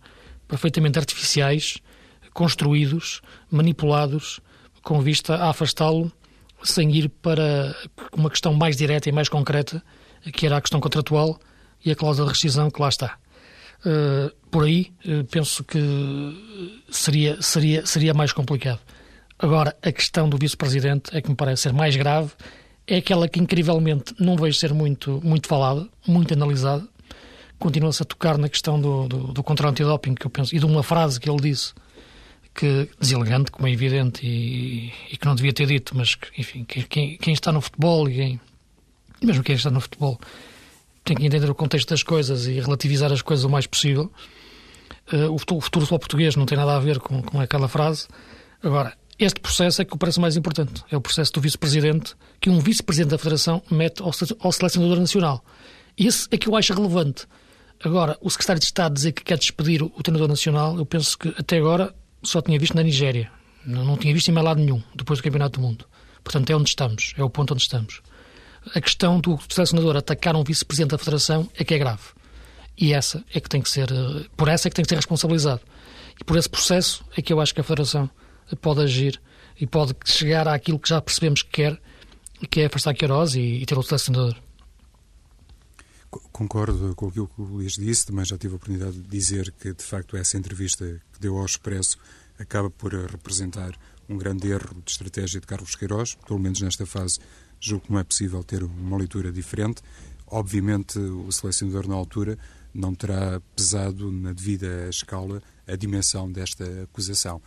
perfeitamente 0.47 0.99
artificiais 0.99 1.81
construídos, 2.37 3.19
manipulados, 3.49 4.39
com 4.83 5.01
vista 5.01 5.33
a 5.33 5.49
afastá-lo, 5.49 6.11
sem 6.61 6.95
ir 6.95 7.09
para 7.09 7.75
uma 8.15 8.29
questão 8.29 8.53
mais 8.53 8.77
direta 8.77 9.09
e 9.09 9.11
mais 9.11 9.27
concreta, 9.27 9.81
que 10.33 10.45
era 10.45 10.57
a 10.57 10.61
questão 10.61 10.79
contratual 10.79 11.39
e 11.83 11.89
a 11.89 11.95
cláusula 11.95 12.27
de 12.27 12.33
rescisão 12.33 12.69
que 12.69 12.79
lá 12.79 12.89
está. 12.89 13.17
Uh, 13.79 14.31
por 14.51 14.65
aí, 14.65 14.91
uh, 15.03 15.23
penso 15.25 15.63
que 15.63 15.79
seria, 16.91 17.41
seria, 17.41 17.83
seria 17.87 18.13
mais 18.13 18.31
complicado. 18.31 18.81
Agora, 19.39 19.75
a 19.81 19.91
questão 19.91 20.29
do 20.29 20.37
vice-presidente 20.37 21.17
é 21.17 21.21
que 21.23 21.29
me 21.29 21.35
parece 21.35 21.63
ser 21.63 21.73
mais 21.73 21.95
grave, 21.95 22.33
é 22.85 22.97
aquela 22.97 23.27
que 23.27 23.39
incrivelmente 23.39 24.13
não 24.19 24.35
vejo 24.35 24.59
ser 24.59 24.75
muito, 24.75 25.19
muito 25.23 25.47
falada, 25.47 25.89
muito 26.07 26.35
analisada. 26.35 26.87
Continua-se 27.57 28.03
a 28.03 28.05
tocar 28.05 28.37
na 28.37 28.47
questão 28.47 28.79
do, 28.79 29.07
do, 29.07 29.33
do 29.33 29.43
controle 29.43 29.71
antidoping, 29.71 30.13
que 30.13 30.27
eu 30.27 30.29
penso, 30.29 30.55
e 30.55 30.59
de 30.59 30.65
uma 30.67 30.83
frase 30.83 31.19
que 31.19 31.27
ele 31.27 31.41
disse, 31.41 31.73
que 32.57 32.89
deselegante, 32.99 33.51
como 33.51 33.67
é 33.67 33.71
evidente, 33.71 34.25
e, 34.25 34.91
e, 35.11 35.15
que 35.15 35.25
não 35.27 35.35
devia 35.35 35.53
ter 35.53 35.67
dito, 35.67 35.95
mas 35.95 36.15
que, 36.15 36.41
enfim, 36.41 36.65
quem, 36.65 37.15
quem, 37.15 37.33
está 37.33 37.51
no 37.51 37.61
futebol 37.61 38.09
e 38.09 38.15
quem, 38.15 38.41
mesmo 39.21 39.43
quem 39.43 39.55
está 39.55 39.69
no 39.69 39.79
futebol 39.79 40.19
tem 41.03 41.15
que 41.15 41.23
entender 41.23 41.47
o 41.49 41.53
contexto 41.53 41.89
das 41.89 42.01
coisas 42.01 42.47
e 42.47 42.59
relativizar 42.59 43.13
as 43.13 43.21
coisas 43.21 43.45
o 43.45 43.49
mais 43.49 43.67
possível. 43.67 44.11
Uh, 45.13 45.31
o, 45.31 45.37
futuro, 45.37 45.59
o 45.59 45.61
futebol 45.61 45.99
português 45.99 46.35
não 46.35 46.47
tem 46.47 46.57
nada 46.57 46.75
a 46.75 46.79
ver 46.79 46.99
com, 46.99 47.21
com 47.21 47.39
aquela 47.39 47.67
frase. 47.67 48.07
Agora, 48.61 48.97
este 49.19 49.39
processo 49.39 49.83
é 49.83 49.85
que 49.85 49.93
o 49.93 49.97
parece 49.97 50.19
mais 50.19 50.35
importante. 50.35 50.83
É 50.91 50.97
o 50.97 51.01
processo 51.01 51.31
do 51.33 51.39
vice-presidente, 51.39 52.15
que 52.41 52.49
um 52.49 52.59
vice-presidente 52.59 53.11
da 53.11 53.19
Federação 53.19 53.61
mete 53.69 54.01
ao, 54.01 54.11
ao 54.39 54.51
selecionador 54.51 54.99
nacional. 54.99 55.45
Esse 55.95 56.27
é 56.31 56.37
que 56.37 56.49
eu 56.49 56.55
acho 56.55 56.73
relevante. 56.73 57.27
Agora, 57.83 58.17
o 58.19 58.29
secretário 58.31 58.59
de 58.59 58.65
Estado 58.65 58.95
dizer 58.95 59.11
que 59.11 59.23
quer 59.23 59.37
despedir 59.37 59.83
o, 59.83 59.91
o 59.95 60.01
treinador 60.01 60.27
nacional, 60.27 60.75
eu 60.75 60.85
penso 60.85 61.17
que 61.17 61.29
até 61.37 61.57
agora 61.57 61.93
só 62.27 62.41
tinha 62.41 62.59
visto 62.59 62.75
na 62.75 62.83
Nigéria. 62.83 63.31
Não, 63.65 63.83
não 63.83 63.97
tinha 63.97 64.13
visto 64.13 64.27
em 64.27 64.31
mais 64.31 64.45
lado 64.45 64.59
nenhum, 64.59 64.81
depois 64.95 65.19
do 65.19 65.23
Campeonato 65.23 65.59
do 65.59 65.65
Mundo. 65.65 65.85
Portanto, 66.23 66.49
é 66.49 66.55
onde 66.55 66.69
estamos, 66.69 67.13
é 67.17 67.23
o 67.23 67.29
ponto 67.29 67.53
onde 67.53 67.63
estamos. 67.63 68.01
A 68.75 68.81
questão 68.81 69.19
do 69.19 69.39
selecionador 69.49 69.95
atacar 69.95 70.35
um 70.35 70.43
vice-presidente 70.43 70.91
da 70.91 70.97
Federação 70.97 71.49
é 71.55 71.63
que 71.63 71.73
é 71.73 71.77
grave. 71.77 72.03
E 72.77 72.93
essa 72.93 73.23
é 73.33 73.39
que 73.39 73.49
tem 73.49 73.61
que 73.61 73.69
ser, 73.69 73.89
eh, 73.91 74.25
por 74.35 74.49
essa 74.49 74.67
é 74.67 74.69
que 74.69 74.75
tem 74.75 74.83
que 74.83 74.89
ser 74.89 74.95
responsabilizado. 74.95 75.61
E 76.19 76.23
por 76.23 76.37
esse 76.37 76.49
processo 76.49 77.03
é 77.15 77.21
que 77.21 77.31
eu 77.31 77.39
acho 77.39 77.53
que 77.53 77.61
a 77.61 77.63
Federação 77.63 78.09
pode 78.61 78.81
agir 78.81 79.21
e 79.59 79.65
pode 79.65 79.95
chegar 80.05 80.47
àquilo 80.47 80.79
que 80.79 80.89
já 80.89 81.01
percebemos 81.01 81.41
que 81.41 81.49
quer, 81.49 81.79
que 82.51 82.61
é 82.61 82.65
afastar 82.65 82.93
Queiroz 82.93 83.35
e, 83.35 83.39
e 83.39 83.65
ter 83.65 83.77
o 83.77 83.83
selecionador. 83.83 84.35
Concordo 86.09 86.95
com 86.95 87.07
aquilo 87.07 87.27
que 87.27 87.41
o 87.41 87.43
Luís 87.43 87.73
disse, 87.73 88.11
mas 88.11 88.29
já 88.29 88.37
tive 88.37 88.53
a 88.53 88.55
oportunidade 88.55 88.97
de 88.97 89.07
dizer 89.07 89.51
que, 89.51 89.73
de 89.73 89.83
facto, 89.83 90.15
essa 90.15 90.37
entrevista 90.37 91.01
que 91.11 91.19
deu 91.19 91.37
ao 91.37 91.45
Expresso 91.45 91.97
acaba 92.39 92.69
por 92.69 92.93
representar 92.93 93.77
um 94.07 94.17
grande 94.17 94.47
erro 94.49 94.81
de 94.85 94.91
estratégia 94.91 95.41
de 95.41 95.47
Carlos 95.47 95.75
Queiroz, 95.75 96.15
pelo 96.25 96.39
menos 96.39 96.61
nesta 96.61 96.85
fase 96.85 97.19
julgo 97.59 97.85
que 97.85 97.91
não 97.91 97.99
é 97.99 98.03
possível 98.03 98.43
ter 98.43 98.63
uma 98.63 98.97
leitura 98.97 99.31
diferente. 99.31 99.81
Obviamente, 100.27 100.99
o 100.99 101.31
selecionador 101.31 101.87
na 101.87 101.95
altura 101.95 102.37
não 102.73 102.93
terá 102.93 103.41
pesado 103.55 104.11
na 104.11 104.31
devida 104.31 104.87
escala 104.89 105.41
a 105.67 105.75
dimensão 105.75 106.31
desta 106.31 106.63
acusação. 106.83 107.41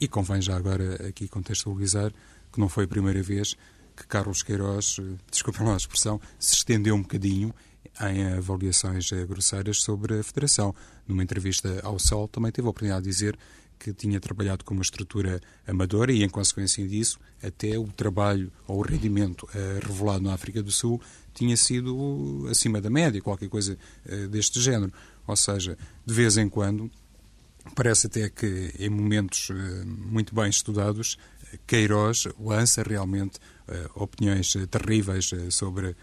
E 0.00 0.06
convém 0.06 0.42
já 0.42 0.56
agora 0.56 1.08
aqui 1.08 1.26
contextualizar 1.26 2.12
que 2.52 2.60
não 2.60 2.68
foi 2.68 2.84
a 2.84 2.88
primeira 2.88 3.22
vez 3.22 3.56
que 3.96 4.06
Carlos 4.06 4.42
Queiroz, 4.42 4.96
desculpa 5.30 5.62
lá 5.62 5.74
a 5.74 5.76
expressão, 5.76 6.20
se 6.38 6.56
estendeu 6.56 6.94
um 6.94 7.02
bocadinho 7.02 7.54
em 8.00 8.24
avaliações 8.34 9.10
grosseiras 9.28 9.82
sobre 9.82 10.18
a 10.18 10.22
Federação. 10.22 10.74
Numa 11.06 11.22
entrevista 11.22 11.80
ao 11.82 11.98
Sol, 11.98 12.28
também 12.28 12.50
teve 12.50 12.66
a 12.66 12.70
oportunidade 12.70 13.04
de 13.04 13.10
dizer 13.10 13.38
que 13.78 13.92
tinha 13.92 14.18
trabalhado 14.20 14.64
com 14.64 14.74
uma 14.74 14.82
estrutura 14.82 15.40
amadora 15.66 16.12
e, 16.12 16.22
em 16.22 16.28
consequência 16.28 16.86
disso, 16.86 17.18
até 17.42 17.78
o 17.78 17.86
trabalho 17.88 18.50
ou 18.66 18.78
o 18.78 18.82
rendimento 18.82 19.44
uh, 19.44 19.86
revelado 19.86 20.24
na 20.24 20.32
África 20.32 20.62
do 20.62 20.72
Sul 20.72 21.00
tinha 21.34 21.56
sido 21.56 22.46
acima 22.50 22.80
da 22.80 22.88
média, 22.88 23.20
qualquer 23.20 23.48
coisa 23.48 23.76
uh, 24.06 24.28
deste 24.28 24.60
género. 24.60 24.92
Ou 25.26 25.36
seja, 25.36 25.76
de 26.04 26.14
vez 26.14 26.36
em 26.36 26.48
quando, 26.48 26.90
parece 27.74 28.06
até 28.06 28.28
que 28.30 28.72
em 28.78 28.88
momentos 28.88 29.50
uh, 29.50 29.54
muito 29.86 30.34
bem 30.34 30.48
estudados, 30.48 31.18
Queiroz 31.66 32.26
lança 32.40 32.82
realmente 32.82 33.38
opiniões 33.94 34.52
terríveis 34.68 35.30
sobre 35.50 35.94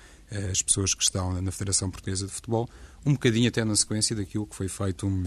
as 0.51 0.61
pessoas 0.61 0.93
que 0.93 1.03
estão 1.03 1.41
na 1.41 1.51
Federação 1.51 1.91
Portuguesa 1.91 2.25
de 2.25 2.31
Futebol, 2.31 2.69
um 3.05 3.13
bocadinho 3.13 3.49
até 3.49 3.63
na 3.65 3.75
sequência 3.75 4.15
daquilo 4.15 4.47
que 4.47 4.55
foi 4.55 4.67
feito 4.67 5.07
um, 5.07 5.23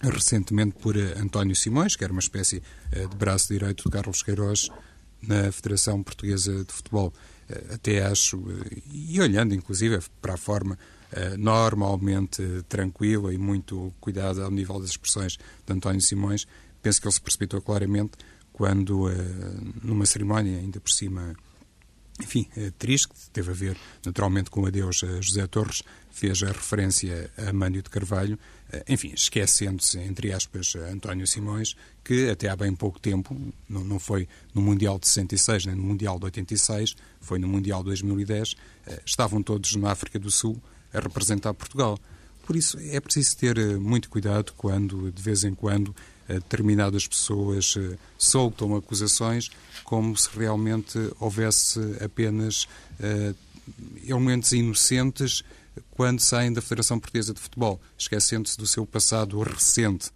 recentemente 0.00 0.76
por 0.78 0.96
eh, 0.96 1.14
António 1.18 1.56
Simões, 1.56 1.96
que 1.96 2.04
era 2.04 2.12
uma 2.12 2.20
espécie 2.20 2.62
eh, 2.92 3.06
de 3.06 3.16
braço 3.16 3.48
direito 3.52 3.84
de 3.84 3.90
Carlos 3.90 4.22
Queiroz 4.22 4.70
na 5.20 5.50
Federação 5.50 6.02
Portuguesa 6.02 6.64
de 6.64 6.72
Futebol. 6.72 7.12
Eh, 7.48 7.74
até 7.74 8.04
acho, 8.04 8.40
e 8.90 9.20
olhando 9.20 9.54
inclusive 9.54 9.98
para 10.20 10.34
a 10.34 10.38
forma 10.38 10.78
normalmente 11.38 12.42
tranquila 12.68 13.32
e 13.32 13.38
muito 13.38 13.94
cuidada 13.98 14.44
ao 14.44 14.50
nível 14.50 14.78
das 14.78 14.90
expressões 14.90 15.38
de 15.66 15.72
António 15.72 16.02
Simões, 16.02 16.46
penso 16.82 17.00
que 17.00 17.06
ele 17.06 17.14
se 17.14 17.20
precipitou 17.22 17.62
claramente 17.62 18.12
quando, 18.52 19.06
numa 19.82 20.04
cerimónia, 20.04 20.58
ainda 20.58 20.78
por 20.78 20.90
cima 20.90 21.34
enfim, 22.20 22.46
é 22.56 22.70
triste, 22.70 23.08
que 23.08 23.14
teve 23.32 23.50
a 23.50 23.54
ver 23.54 23.76
naturalmente 24.04 24.50
com 24.50 24.62
o 24.62 24.66
adeus 24.66 25.04
a 25.04 25.20
José 25.20 25.46
Torres, 25.46 25.82
fez 26.10 26.42
a 26.42 26.48
referência 26.48 27.30
a 27.36 27.52
Mândio 27.52 27.82
de 27.82 27.90
Carvalho, 27.90 28.38
eh, 28.72 28.84
enfim, 28.88 29.12
esquecendo-se, 29.14 29.98
entre 29.98 30.32
aspas, 30.32 30.74
António 30.74 31.26
Simões, 31.26 31.76
que 32.02 32.28
até 32.28 32.48
há 32.48 32.56
bem 32.56 32.74
pouco 32.74 32.98
tempo, 32.98 33.36
não, 33.68 33.84
não 33.84 33.98
foi 33.98 34.28
no 34.52 34.60
Mundial 34.60 34.98
de 34.98 35.06
66 35.06 35.66
nem 35.66 35.76
no 35.76 35.82
Mundial 35.82 36.18
de 36.18 36.24
86, 36.24 36.96
foi 37.20 37.38
no 37.38 37.46
Mundial 37.46 37.80
de 37.80 37.86
2010, 37.86 38.56
eh, 38.86 39.02
estavam 39.06 39.42
todos 39.42 39.74
na 39.76 39.92
África 39.92 40.18
do 40.18 40.30
Sul 40.30 40.60
a 40.92 41.00
representar 41.00 41.54
Portugal. 41.54 41.98
Por 42.44 42.56
isso 42.56 42.78
é 42.80 42.98
preciso 42.98 43.36
ter 43.36 43.58
eh, 43.58 43.76
muito 43.76 44.08
cuidado 44.08 44.52
quando, 44.56 45.12
de 45.12 45.22
vez 45.22 45.44
em 45.44 45.54
quando, 45.54 45.94
determinadas 46.28 47.06
pessoas 47.06 47.74
soltam 48.18 48.76
acusações 48.76 49.50
como 49.88 50.14
se 50.14 50.28
realmente 50.36 50.98
houvesse 51.18 51.80
apenas 52.04 52.64
uh, 53.00 53.34
elementos 54.06 54.52
inocentes 54.52 55.42
quando 55.90 56.20
saem 56.20 56.52
da 56.52 56.60
Federação 56.60 56.98
Portuguesa 56.98 57.32
de 57.32 57.40
Futebol, 57.40 57.80
esquecendo-se 57.96 58.58
do 58.58 58.66
seu 58.66 58.84
passado 58.84 59.40
recente. 59.40 60.10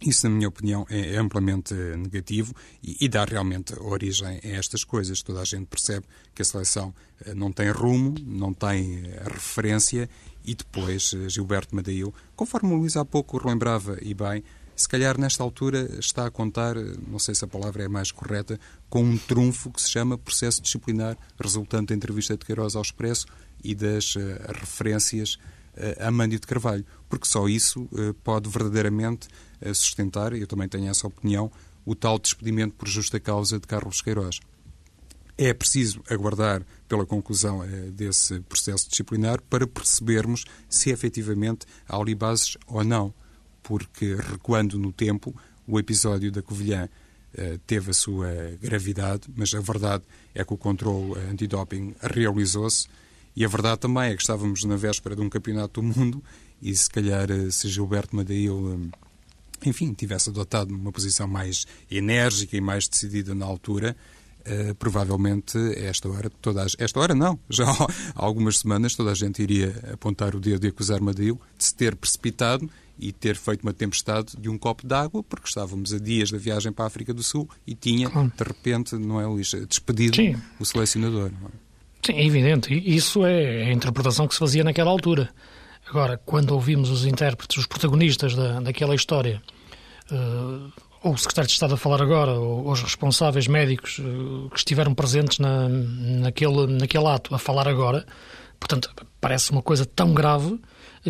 Isso, 0.00 0.28
na 0.28 0.34
minha 0.34 0.48
opinião, 0.48 0.84
é 0.90 1.16
amplamente 1.16 1.74
negativo 1.74 2.52
e, 2.82 2.96
e, 3.00 3.08
dá 3.08 3.24
realmente 3.24 3.72
origem 3.80 4.40
a 4.42 4.48
estas 4.48 4.82
coisas. 4.82 5.22
Toda 5.22 5.40
a 5.40 5.44
gente 5.44 5.66
percebe 5.66 6.06
que 6.34 6.42
a 6.42 6.44
seleção 6.44 6.94
eh, 7.24 7.34
não 7.34 7.52
tem 7.52 7.70
rumo, 7.70 8.14
não 8.24 8.52
tem 8.52 9.04
eh, 9.04 9.22
referência 9.24 10.08
e 10.44 10.54
depois 10.54 11.14
Gilberto 11.28 11.74
Madail, 11.74 12.14
conforme 12.34 12.72
o 12.72 12.76
Luís 12.76 12.96
há 12.96 13.04
pouco 13.04 13.38
relembrava 13.38 13.98
e 14.00 14.14
bem, 14.14 14.42
se 14.78 14.88
calhar 14.88 15.18
nesta 15.18 15.42
altura 15.42 15.98
está 15.98 16.24
a 16.24 16.30
contar, 16.30 16.76
não 16.76 17.18
sei 17.18 17.34
se 17.34 17.44
a 17.44 17.48
palavra 17.48 17.82
é 17.82 17.88
mais 17.88 18.12
correta, 18.12 18.60
com 18.88 19.02
um 19.02 19.18
trunfo 19.18 19.72
que 19.72 19.82
se 19.82 19.90
chama 19.90 20.16
processo 20.16 20.62
disciplinar, 20.62 21.18
resultante 21.36 21.88
da 21.88 21.96
entrevista 21.96 22.36
de 22.36 22.46
Queiroz 22.46 22.76
ao 22.76 22.82
Expresso 22.82 23.26
e 23.62 23.74
das 23.74 24.14
uh, 24.14 24.20
referências 24.54 25.34
uh, 25.34 26.06
a 26.06 26.12
Mândio 26.12 26.38
de 26.38 26.46
Carvalho, 26.46 26.86
porque 27.08 27.26
só 27.26 27.48
isso 27.48 27.88
uh, 27.90 28.14
pode 28.22 28.48
verdadeiramente 28.48 29.26
sustentar, 29.74 30.32
e 30.32 30.40
eu 30.42 30.46
também 30.46 30.68
tenho 30.68 30.88
essa 30.88 31.08
opinião, 31.08 31.50
o 31.84 31.96
tal 31.96 32.16
despedimento 32.16 32.76
por 32.76 32.86
justa 32.86 33.18
causa 33.18 33.58
de 33.58 33.66
Carlos 33.66 34.00
Queiroz. 34.00 34.38
É 35.36 35.52
preciso 35.52 36.00
aguardar 36.08 36.62
pela 36.86 37.04
conclusão 37.04 37.66
desse 37.92 38.38
processo 38.42 38.88
disciplinar 38.88 39.42
para 39.42 39.66
percebermos 39.66 40.44
se 40.68 40.90
efetivamente 40.90 41.66
há 41.88 41.96
ali 41.96 42.14
bases 42.14 42.56
ou 42.68 42.84
não 42.84 43.12
porque 43.68 44.16
recuando 44.16 44.78
no 44.78 44.90
tempo, 44.90 45.34
o 45.66 45.78
episódio 45.78 46.32
da 46.32 46.40
Covilhã 46.40 46.88
teve 47.66 47.90
a 47.90 47.94
sua 47.94 48.28
gravidade, 48.60 49.28
mas 49.36 49.52
a 49.52 49.60
verdade 49.60 50.02
é 50.34 50.42
que 50.42 50.54
o 50.54 50.56
controle 50.56 51.12
antidoping 51.30 51.94
realizou-se. 52.00 52.88
E 53.36 53.44
a 53.44 53.48
verdade 53.48 53.80
também 53.80 54.10
é 54.10 54.16
que 54.16 54.22
estávamos 54.22 54.64
na 54.64 54.76
véspera 54.76 55.14
de 55.14 55.20
um 55.20 55.28
campeonato 55.28 55.82
do 55.82 55.86
mundo 55.86 56.24
e 56.62 56.74
se 56.74 56.88
calhar 56.88 57.28
se 57.50 57.68
Gilberto 57.68 58.16
Madail 58.16 58.90
enfim, 59.64 59.92
tivesse 59.92 60.30
adotado 60.30 60.74
uma 60.74 60.92
posição 60.92 61.26
mais 61.26 61.66
enérgica 61.90 62.56
e 62.56 62.60
mais 62.60 62.88
decidida 62.88 63.34
na 63.34 63.44
altura, 63.44 63.96
Uh, 64.46 64.74
provavelmente 64.76 65.58
esta 65.76 66.08
hora, 66.08 66.30
toda 66.40 66.62
a, 66.62 66.66
esta 66.78 66.98
hora 66.98 67.14
não, 67.14 67.38
já 67.50 67.66
há 67.70 67.86
algumas 68.14 68.60
semanas 68.60 68.94
toda 68.94 69.10
a 69.10 69.14
gente 69.14 69.42
iria 69.42 69.74
apontar 69.92 70.34
o 70.34 70.40
dedo 70.40 70.64
e 70.64 70.68
acusar 70.68 71.02
Madrid 71.02 71.34
de 71.58 71.64
se 71.64 71.74
ter 71.74 71.94
precipitado 71.94 72.66
e 72.98 73.12
ter 73.12 73.36
feito 73.36 73.62
uma 73.62 73.72
tempestade 73.72 74.36
de 74.36 74.48
um 74.48 74.58
copo 74.58 74.86
d'água, 74.86 75.22
porque 75.22 75.46
estávamos 75.46 75.92
a 75.94 75.98
dias 75.98 76.30
da 76.30 76.38
viagem 76.38 76.72
para 76.72 76.84
a 76.84 76.88
África 76.88 77.14
do 77.14 77.22
Sul 77.22 77.48
e 77.66 77.74
tinha, 77.74 78.08
de 78.08 78.44
repente, 78.44 78.96
não 78.96 79.20
é, 79.20 79.26
Luís, 79.26 79.52
despedido 79.68 80.16
Sim. 80.16 80.36
o 80.58 80.64
selecionador. 80.64 81.30
É? 81.30 81.68
Sim, 82.06 82.12
é 82.14 82.26
evidente. 82.26 82.74
Isso 82.74 83.24
é 83.24 83.64
a 83.64 83.72
interpretação 83.72 84.26
que 84.26 84.34
se 84.34 84.40
fazia 84.40 84.64
naquela 84.64 84.90
altura. 84.90 85.30
Agora, 85.88 86.20
quando 86.24 86.50
ouvimos 86.50 86.90
os 86.90 87.06
intérpretes, 87.06 87.56
os 87.56 87.66
protagonistas 87.66 88.34
da, 88.34 88.60
daquela 88.60 88.94
história, 88.94 89.42
uh, 90.10 90.72
ou 91.02 91.14
o 91.14 91.18
secretário 91.18 91.48
de 91.48 91.54
Estado 91.54 91.74
a 91.74 91.76
falar 91.76 92.02
agora, 92.02 92.32
ou 92.32 92.70
os 92.70 92.82
responsáveis 92.82 93.46
médicos 93.46 93.98
uh, 93.98 94.50
que 94.50 94.58
estiveram 94.58 94.92
presentes 94.92 95.38
na, 95.38 95.68
naquele, 95.68 96.66
naquele 96.66 97.06
ato 97.06 97.34
a 97.34 97.38
falar 97.38 97.66
agora, 97.66 98.04
portanto, 98.58 98.90
parece 99.20 99.50
uma 99.50 99.62
coisa 99.62 99.86
tão 99.86 100.12
grave 100.12 100.60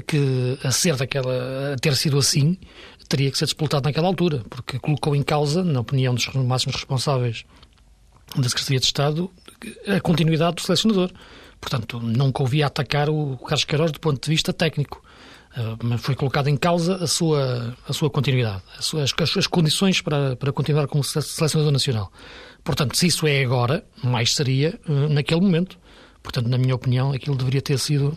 que 0.00 0.58
a 0.62 0.70
ser 0.70 0.96
daquela, 0.96 1.74
a 1.74 1.76
ter 1.76 1.94
sido 1.96 2.18
assim, 2.18 2.58
teria 3.08 3.30
que 3.30 3.38
ser 3.38 3.46
disputado 3.46 3.84
naquela 3.84 4.06
altura, 4.06 4.42
porque 4.48 4.78
colocou 4.78 5.16
em 5.16 5.22
causa, 5.22 5.64
na 5.64 5.80
opinião 5.80 6.14
dos 6.14 6.26
máximos 6.34 6.76
responsáveis 6.76 7.44
da 8.36 8.48
Secretaria 8.48 8.80
de 8.80 8.86
Estado, 8.86 9.30
a 9.86 10.00
continuidade 10.00 10.56
do 10.56 10.62
selecionador. 10.62 11.10
Portanto, 11.60 11.98
nunca 12.00 12.42
ouvia 12.42 12.66
atacar 12.66 13.08
o 13.08 13.36
Carlos 13.38 13.64
Queiroz 13.64 13.90
do 13.90 13.98
ponto 13.98 14.22
de 14.22 14.30
vista 14.30 14.52
técnico. 14.52 15.02
Eh, 15.56 15.76
mas 15.82 16.00
foi 16.00 16.14
colocada 16.14 16.50
em 16.50 16.56
causa 16.56 16.96
a 16.96 17.06
sua, 17.06 17.76
a 17.88 17.92
sua 17.92 18.10
continuidade, 18.10 18.62
as, 18.78 18.92
as 19.36 19.46
condições 19.46 20.00
para, 20.00 20.36
para 20.36 20.52
continuar 20.52 20.86
como 20.86 21.02
selecionador 21.02 21.72
nacional. 21.72 22.12
Portanto, 22.62 22.96
se 22.96 23.06
isso 23.06 23.26
é 23.26 23.42
agora, 23.42 23.84
mais 24.02 24.34
seria 24.34 24.78
eh, 24.88 25.08
naquele 25.08 25.40
momento. 25.40 25.78
Portanto, 26.22 26.48
na 26.48 26.58
minha 26.58 26.74
opinião, 26.74 27.12
aquilo 27.12 27.36
deveria 27.36 27.62
ter 27.62 27.78
sido 27.78 28.16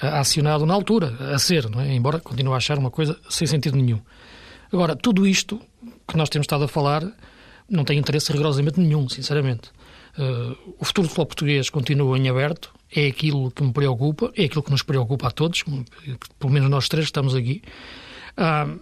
acionado 0.00 0.66
na 0.66 0.74
altura, 0.74 1.16
a 1.32 1.38
ser, 1.38 1.66
é? 1.78 1.94
embora 1.94 2.20
continue 2.20 2.52
a 2.52 2.56
achar 2.56 2.78
uma 2.78 2.90
coisa 2.90 3.18
sem 3.28 3.46
sentido 3.46 3.76
nenhum. 3.76 4.00
Agora, 4.72 4.94
tudo 4.94 5.26
isto 5.26 5.60
que 6.06 6.16
nós 6.16 6.28
temos 6.28 6.44
estado 6.44 6.64
a 6.64 6.68
falar 6.68 7.02
não 7.68 7.84
tem 7.84 7.98
interesse 7.98 8.30
rigorosamente 8.32 8.78
nenhum, 8.78 9.08
sinceramente. 9.08 9.70
Uh, 10.18 10.74
o 10.78 10.84
futuro 10.84 11.06
do 11.06 11.10
futebol 11.10 11.26
português 11.26 11.68
continua 11.70 12.16
em 12.16 12.28
aberto, 12.28 12.72
é 12.94 13.06
aquilo 13.06 13.50
que 13.50 13.62
me 13.62 13.72
preocupa, 13.72 14.32
é 14.36 14.44
aquilo 14.44 14.62
que 14.62 14.70
nos 14.70 14.82
preocupa 14.82 15.28
a 15.28 15.30
todos, 15.30 15.64
pelo 16.38 16.52
menos 16.52 16.70
nós 16.70 16.88
três 16.88 17.06
estamos 17.06 17.34
aqui. 17.34 17.62
Uh, 18.36 18.80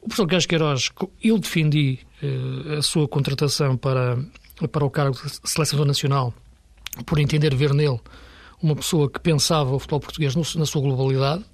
o 0.00 0.06
professor 0.08 0.26
Carlos 0.26 0.46
Queiroz, 0.46 0.90
eu 1.22 1.38
defendi 1.38 2.00
uh, 2.22 2.78
a 2.78 2.82
sua 2.82 3.08
contratação 3.08 3.76
para, 3.76 4.18
para 4.70 4.84
o 4.84 4.90
cargo 4.90 5.16
de 5.16 5.48
selecionador 5.48 5.86
nacional 5.86 6.34
por 7.06 7.18
entender 7.18 7.54
ver 7.54 7.72
nele 7.72 8.00
uma 8.62 8.76
pessoa 8.76 9.10
que 9.10 9.20
pensava 9.20 9.74
o 9.74 9.78
futebol 9.78 10.00
português 10.00 10.34
no, 10.34 10.42
na 10.56 10.66
sua 10.66 10.80
globalidade, 10.80 11.44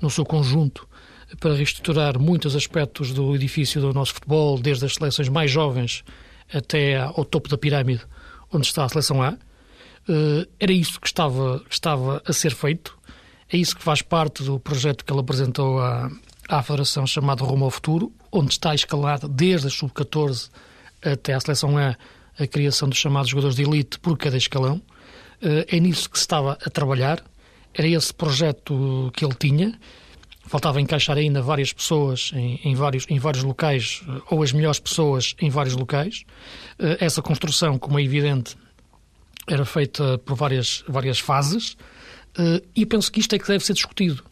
no 0.00 0.10
seu 0.10 0.24
conjunto, 0.24 0.86
para 1.40 1.54
reestruturar 1.54 2.18
muitos 2.18 2.54
aspectos 2.54 3.12
do 3.12 3.34
edifício 3.34 3.80
do 3.80 3.92
nosso 3.92 4.14
futebol, 4.14 4.58
desde 4.58 4.84
as 4.84 4.94
seleções 4.94 5.28
mais 5.28 5.50
jovens 5.50 6.04
até 6.52 6.98
ao 6.98 7.24
topo 7.24 7.48
da 7.48 7.58
pirâmide, 7.58 8.02
onde 8.52 8.66
está 8.66 8.84
a 8.84 8.88
seleção 8.88 9.22
A. 9.22 9.32
Uh, 10.08 10.46
era 10.60 10.72
isso 10.72 11.00
que 11.00 11.06
estava, 11.06 11.62
estava 11.68 12.22
a 12.24 12.32
ser 12.32 12.54
feito, 12.54 12.96
é 13.52 13.56
isso 13.56 13.74
que 13.74 13.82
faz 13.82 14.02
parte 14.02 14.44
do 14.44 14.60
projeto 14.60 15.04
que 15.04 15.12
ele 15.12 15.20
apresentou 15.20 15.80
à, 15.80 16.10
à 16.48 16.62
Federação 16.62 17.06
chamado 17.06 17.44
Rumo 17.44 17.64
ao 17.64 17.70
Futuro, 17.70 18.12
onde 18.30 18.52
está 18.52 18.74
escalada 18.74 19.28
desde 19.28 19.66
a 19.66 19.70
sub-14 19.70 20.50
até 21.02 21.34
à 21.34 21.40
seleção 21.40 21.76
A 21.76 21.96
a 22.38 22.46
criação 22.46 22.88
dos 22.88 22.98
chamados 22.98 23.30
jogadores 23.30 23.56
de 23.56 23.62
elite 23.62 23.98
por 23.98 24.16
cada 24.16 24.36
escalão. 24.36 24.80
Uh, 25.42 25.64
é 25.68 25.78
nisso 25.80 26.08
que 26.10 26.18
se 26.18 26.24
estava 26.24 26.58
a 26.64 26.70
trabalhar, 26.70 27.22
era 27.74 27.86
esse 27.86 28.12
projeto 28.12 29.10
que 29.14 29.24
ele 29.24 29.34
tinha. 29.34 29.78
Faltava 30.46 30.80
encaixar 30.80 31.18
ainda 31.18 31.42
várias 31.42 31.72
pessoas 31.72 32.30
em, 32.34 32.60
em, 32.64 32.74
vários, 32.74 33.04
em 33.08 33.18
vários 33.18 33.42
locais, 33.42 34.02
eh, 34.08 34.22
ou 34.30 34.44
as 34.44 34.52
melhores 34.52 34.78
pessoas 34.78 35.34
em 35.40 35.50
vários 35.50 35.74
locais. 35.74 36.24
Essa 37.00 37.20
construção, 37.20 37.76
como 37.78 37.98
é 37.98 38.02
evidente, 38.04 38.56
era 39.48 39.64
feita 39.64 40.18
por 40.18 40.36
várias, 40.36 40.84
várias 40.86 41.18
fases 41.18 41.76
e 42.74 42.86
penso 42.86 43.10
que 43.10 43.20
isto 43.20 43.34
é 43.34 43.38
que 43.38 43.48
deve 43.48 43.64
ser 43.64 43.72
discutido. 43.72 44.22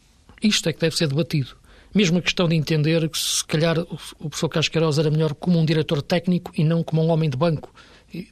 Isto 0.42 0.68
é 0.68 0.72
que 0.72 0.80
deve 0.80 0.96
ser 0.96 1.08
debatido. 1.08 1.56
Mesmo 1.94 2.18
a 2.18 2.22
questão 2.22 2.48
de 2.48 2.54
entender 2.54 3.08
que, 3.08 3.18
se 3.18 3.44
calhar, 3.44 3.78
o, 3.78 3.98
o 4.18 4.28
professor 4.28 4.48
Casqueiroz 4.48 4.98
era 4.98 5.10
melhor 5.10 5.32
como 5.34 5.58
um 5.58 5.64
diretor 5.64 6.02
técnico 6.02 6.52
e 6.56 6.64
não 6.64 6.82
como 6.82 7.02
um 7.02 7.08
homem 7.08 7.30
de 7.30 7.36
banco. 7.36 7.72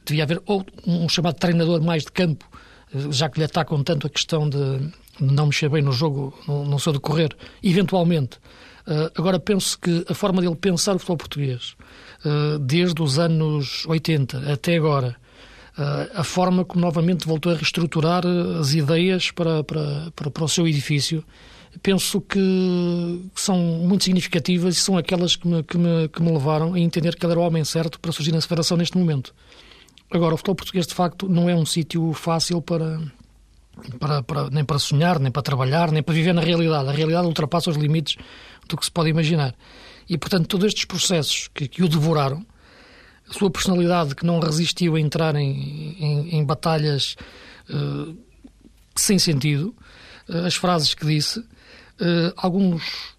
Devia 0.05 0.23
haver 0.23 0.41
um 0.85 1.07
chamado 1.09 1.35
treinador 1.35 1.81
mais 1.81 2.03
de 2.03 2.11
campo, 2.11 2.45
uh, 2.93 3.11
já 3.11 3.29
que 3.29 3.39
lhe 3.39 3.45
atacam 3.45 3.83
tanto 3.83 4.07
a 4.07 4.09
questão 4.09 4.49
de, 4.49 4.91
não 5.19 5.47
mexer 5.47 5.69
bem 5.69 5.81
no 5.81 5.91
jogo, 5.91 6.37
no, 6.47 6.65
no 6.65 6.79
seu 6.79 6.93
decorrer, 6.93 7.35
eventualmente. 7.63 8.37
Uh, 8.87 9.11
agora, 9.15 9.39
penso 9.39 9.79
que 9.79 10.05
a 10.09 10.13
forma 10.13 10.41
dele 10.41 10.55
pensar 10.55 10.95
o 10.95 10.99
futebol 10.99 11.17
português, 11.17 11.75
desde 12.61 13.01
os 13.01 13.19
anos 13.19 13.85
80 13.85 14.53
até 14.53 14.77
agora, 14.77 15.17
eh, 15.77 16.11
a 16.13 16.23
forma 16.23 16.63
como 16.63 16.81
novamente 16.81 17.25
voltou 17.25 17.51
a 17.51 17.55
reestruturar 17.55 18.23
as 18.59 18.73
ideias 18.73 19.31
para, 19.31 19.63
para, 19.63 20.11
para, 20.15 20.29
para 20.29 20.43
o 20.43 20.47
seu 20.47 20.67
edifício, 20.67 21.23
penso 21.81 22.21
que 22.21 23.21
são 23.33 23.57
muito 23.57 24.03
significativas 24.03 24.77
e 24.77 24.79
são 24.79 24.97
aquelas 24.97 25.35
que 25.35 25.47
me, 25.47 25.63
que, 25.63 25.77
me, 25.77 26.07
que 26.09 26.21
me 26.21 26.31
levaram 26.31 26.75
a 26.75 26.79
entender 26.79 27.15
que 27.15 27.25
ele 27.25 27.33
era 27.33 27.39
o 27.39 27.43
homem 27.43 27.63
certo 27.63 27.99
para 27.99 28.11
surgir 28.11 28.31
na 28.31 28.41
Federação 28.41 28.77
neste 28.77 28.97
momento. 28.97 29.33
Agora, 30.13 30.35
o 30.35 30.37
futebol 30.37 30.55
português, 30.55 30.85
de 30.85 30.93
facto, 30.93 31.27
não 31.27 31.49
é 31.49 31.55
um 31.55 31.65
sítio 31.65 32.13
fácil 32.13 32.61
para, 32.61 33.01
para, 33.99 34.21
para, 34.21 34.49
nem 34.51 34.63
para 34.63 34.77
sonhar, 34.77 35.19
nem 35.19 35.31
para 35.31 35.41
trabalhar, 35.41 35.91
nem 35.91 36.03
para 36.03 36.13
viver 36.13 36.33
na 36.33 36.41
realidade. 36.41 36.87
A 36.87 36.91
realidade 36.91 37.25
ultrapassa 37.25 37.71
os 37.71 37.77
limites 37.77 38.15
do 38.69 38.77
que 38.77 38.85
se 38.85 38.91
pode 38.91 39.09
imaginar. 39.09 39.55
E, 40.07 40.15
portanto, 40.15 40.45
todos 40.47 40.67
estes 40.67 40.85
processos 40.85 41.49
que, 41.51 41.67
que 41.67 41.81
o 41.81 41.89
devoraram 41.89 42.45
a 43.27 43.33
sua 43.33 43.49
personalidade 43.49 44.13
que 44.13 44.23
não 44.23 44.39
resistiu 44.39 44.95
a 44.95 44.99
entrar 44.99 45.35
em, 45.35 45.97
em, 45.99 46.35
em 46.35 46.45
batalhas 46.45 47.15
uh, 47.69 48.15
sem 48.95 49.17
sentido, 49.17 49.75
uh, 50.29 50.45
as 50.45 50.53
frases 50.53 50.93
que 50.93 51.07
disse, 51.07 51.39
uh, 51.39 52.33
alguns, 52.37 53.15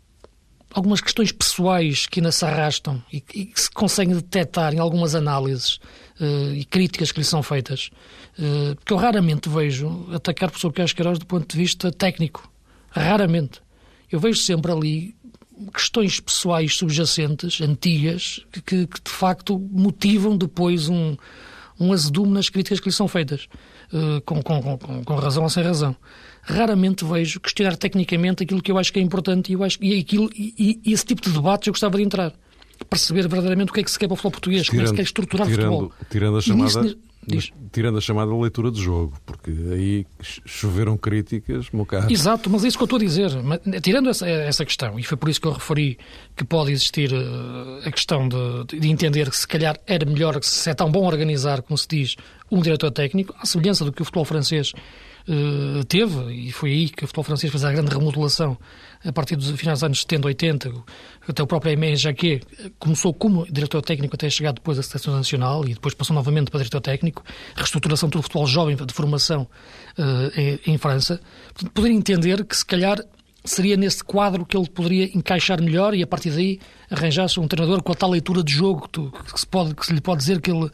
algumas 0.75 1.01
questões 1.01 1.31
pessoais 1.33 2.07
que 2.07 2.21
ainda 2.21 2.33
se 2.33 2.45
arrastam 2.45 3.03
e, 3.13 3.23
e, 3.33 3.47
que 3.47 3.61
se 3.61 3.71
conseguem 3.71 4.15
detectar 4.15 4.75
em 4.75 4.79
algumas 4.79 5.15
análises 5.15 5.79
e 6.55 6.65
críticas 6.65 7.11
que 7.11 7.21
lhe 7.21 7.25
são 7.25 7.43
feitas, 7.43 7.91
porque 8.77 8.93
eu 8.93 8.97
raramente 8.97 9.49
vejo 9.49 10.07
atacar 10.13 10.49
professor 10.49 10.73
Carlos 10.73 10.93
Queiroz 10.93 11.19
do 11.19 11.27
ponto 11.27 11.51
de 11.51 11.57
vista 11.57 11.91
técnico. 11.91 12.51
Raramente. 12.91 13.61
Eu 14.11 14.21
vejo 14.21 14.39
sempre 14.41 14.71
ali 14.71 15.17
questões 15.73 16.21
pessoais 16.21 16.75
subjacentes, 16.77 17.61
antigas, 17.61 18.41
que, 18.53 18.87
que, 18.87 18.87
de 18.87 19.11
facto 19.11 19.59
motivam 19.59 20.37
depois 20.37 20.89
um, 20.89 21.17
um 21.79 21.93
azedume 21.93 22.33
nas 22.33 22.49
críticas 22.49 22.81
que 22.81 22.89
lhe 22.89 22.95
são 22.95 23.09
feitas, 23.09 23.43
uh, 23.43 23.49
com, 24.24 24.42
com, 24.42 24.78
com, 24.78 25.04
com, 25.04 25.14
razão 25.14 25.42
ou 25.42 25.48
sem 25.48 25.62
razão. 25.62 25.96
Raramente 26.42 27.04
vejo 27.04 27.40
questionar 27.40 27.76
tecnicamente 27.76 28.42
aquilo 28.42 28.62
que 28.62 28.70
eu 28.70 28.78
acho 28.78 28.92
que 28.92 28.98
é 28.98 29.02
importante 29.02 29.50
e, 29.50 29.54
eu 29.54 29.64
acho, 29.64 29.78
e, 29.80 29.98
aquilo, 29.98 30.30
e, 30.35 30.80
e 30.85 30.92
esse 30.92 31.04
tipo 31.04 31.22
de 31.22 31.30
debates 31.30 31.66
eu 31.66 31.72
gostava 31.72 31.96
de 31.96 32.02
entrar. 32.02 32.33
Perceber 32.90 33.22
verdadeiramente 33.22 33.70
o 33.70 33.72
que 33.72 33.80
é 33.80 33.85
que 33.85 33.90
se 33.90 33.98
quer 33.98 34.07
para 34.07 34.14
o 34.14 34.16
futebol 34.16 34.33
português, 34.33 34.62
tirando, 34.64 34.76
como 34.76 34.83
é 34.83 34.85
que 34.85 34.90
se 34.90 34.96
quer 34.96 35.02
estruturar 35.02 35.46
tirando, 35.46 35.68
o 35.68 35.72
futebol. 35.72 35.92
Tirando 36.11 36.37
a 36.37 36.40
chamada... 36.40 36.96
Diz. 37.27 37.53
Tirando 37.73 37.99
a 37.99 38.01
chamada 38.01 38.35
leitura 38.37 38.71
de 38.71 38.81
jogo, 38.81 39.15
porque 39.25 39.51
aí 39.73 40.07
choveram 40.21 40.97
críticas, 40.97 41.71
meu 41.73 41.87
caro. 41.87 42.13
Exato, 42.13 42.51
mas 42.51 42.65
é 42.65 42.69
isso 42.69 42.77
que 42.77 42.83
eu 42.83 42.87
estou 42.87 42.99
a 42.99 43.01
dizer. 43.01 43.31
Tirando 43.83 44.11
essa, 44.11 44.29
essa 44.29 44.65
questão, 44.65 44.99
e 44.99 45.03
foi 45.03 45.17
por 45.17 45.29
isso 45.29 45.41
que 45.41 45.47
eu 45.47 45.53
referi 45.53 45.99
que 46.37 46.45
pode 46.45 46.73
existir 46.73 47.13
uh, 47.13 47.87
a 47.87 47.91
questão 47.91 48.29
de, 48.29 48.79
de, 48.79 48.89
entender 48.89 49.31
que 49.31 49.37
se 49.37 49.47
calhar 49.47 49.79
era 49.87 50.05
melhor, 50.05 50.43
se 50.43 50.69
é 50.71 50.75
tão 50.75 50.91
bom 50.91 51.05
organizar, 51.05 51.63
como 51.63 51.77
se 51.79 51.89
diz, 51.89 52.17
um 52.51 52.61
diretor 52.61 52.91
técnico, 52.91 53.35
à 53.39 53.47
semelhança 53.47 53.85
do 53.85 53.93
que 53.93 54.03
o 54.03 54.05
futebol 54.05 54.25
francês 54.25 54.73
uh, 55.29 55.85
teve, 55.85 56.33
e 56.33 56.53
foi 56.53 56.71
aí 56.71 56.89
que 56.89 57.05
o 57.05 57.07
futebol 57.07 57.25
francês 57.25 57.51
fez 57.51 57.65
a 57.65 57.73
grande 57.73 57.91
remodelação 57.91 58.59
a 59.05 59.12
partir 59.12 59.37
dos 59.37 59.51
finais 59.51 59.79
dos 59.79 59.85
anos 59.85 60.01
70, 60.01 60.27
80, 60.29 60.73
até 61.29 61.43
o 61.43 61.47
próprio 61.47 61.71
Aimé 61.71 61.95
Jacquet 61.95 62.40
começou 62.79 63.12
como 63.12 63.47
diretor 63.51 63.83
técnico 63.83 64.14
até 64.14 64.31
chegar 64.31 64.53
depois 64.53 64.79
à 64.79 64.83
Seleção 64.83 65.14
Nacional 65.14 65.64
e 65.67 65.75
depois 65.75 65.95
passou 65.95 66.14
novamente 66.14 66.51
para 66.51 66.59
diretor 66.59 66.81
técnico, 66.81 67.23
reestruturação 67.55 68.09
do 68.09 68.23
futebol 68.23 68.47
jovem 68.47 68.77
de 68.77 68.95
formação 68.95 69.47
uh, 69.99 70.40
em, 70.40 70.75
em, 70.75 70.79
França. 70.79 71.21
Portanto, 71.53 71.73
poder 71.73 71.90
entender 71.90 72.45
que 72.45 72.57
se 72.57 72.64
calhar 72.64 72.99
seria 73.45 73.77
nesse 73.77 74.03
quadro 74.03 74.47
que 74.47 74.57
ele 74.57 74.69
poderia 74.69 75.05
encaixar 75.17 75.61
melhor 75.61 75.95
e 75.95 76.03
a 76.03 76.07
partir 76.07 76.31
daí 76.31 76.59
arranjar-se 76.90 77.38
um 77.38 77.47
treinador 77.47 77.83
com 77.83 77.93
a 77.93 77.95
tal 77.95 78.11
leitura 78.11 78.43
de 78.43 78.53
jogo 78.53 78.88
que, 78.88 79.38
se, 79.38 79.47
pode, 79.47 79.75
que 79.75 79.85
se 79.85 79.93
lhe 79.93 80.01
pode 80.01 80.21
dizer 80.21 80.40
que 80.40 80.51
ele, 80.51 80.71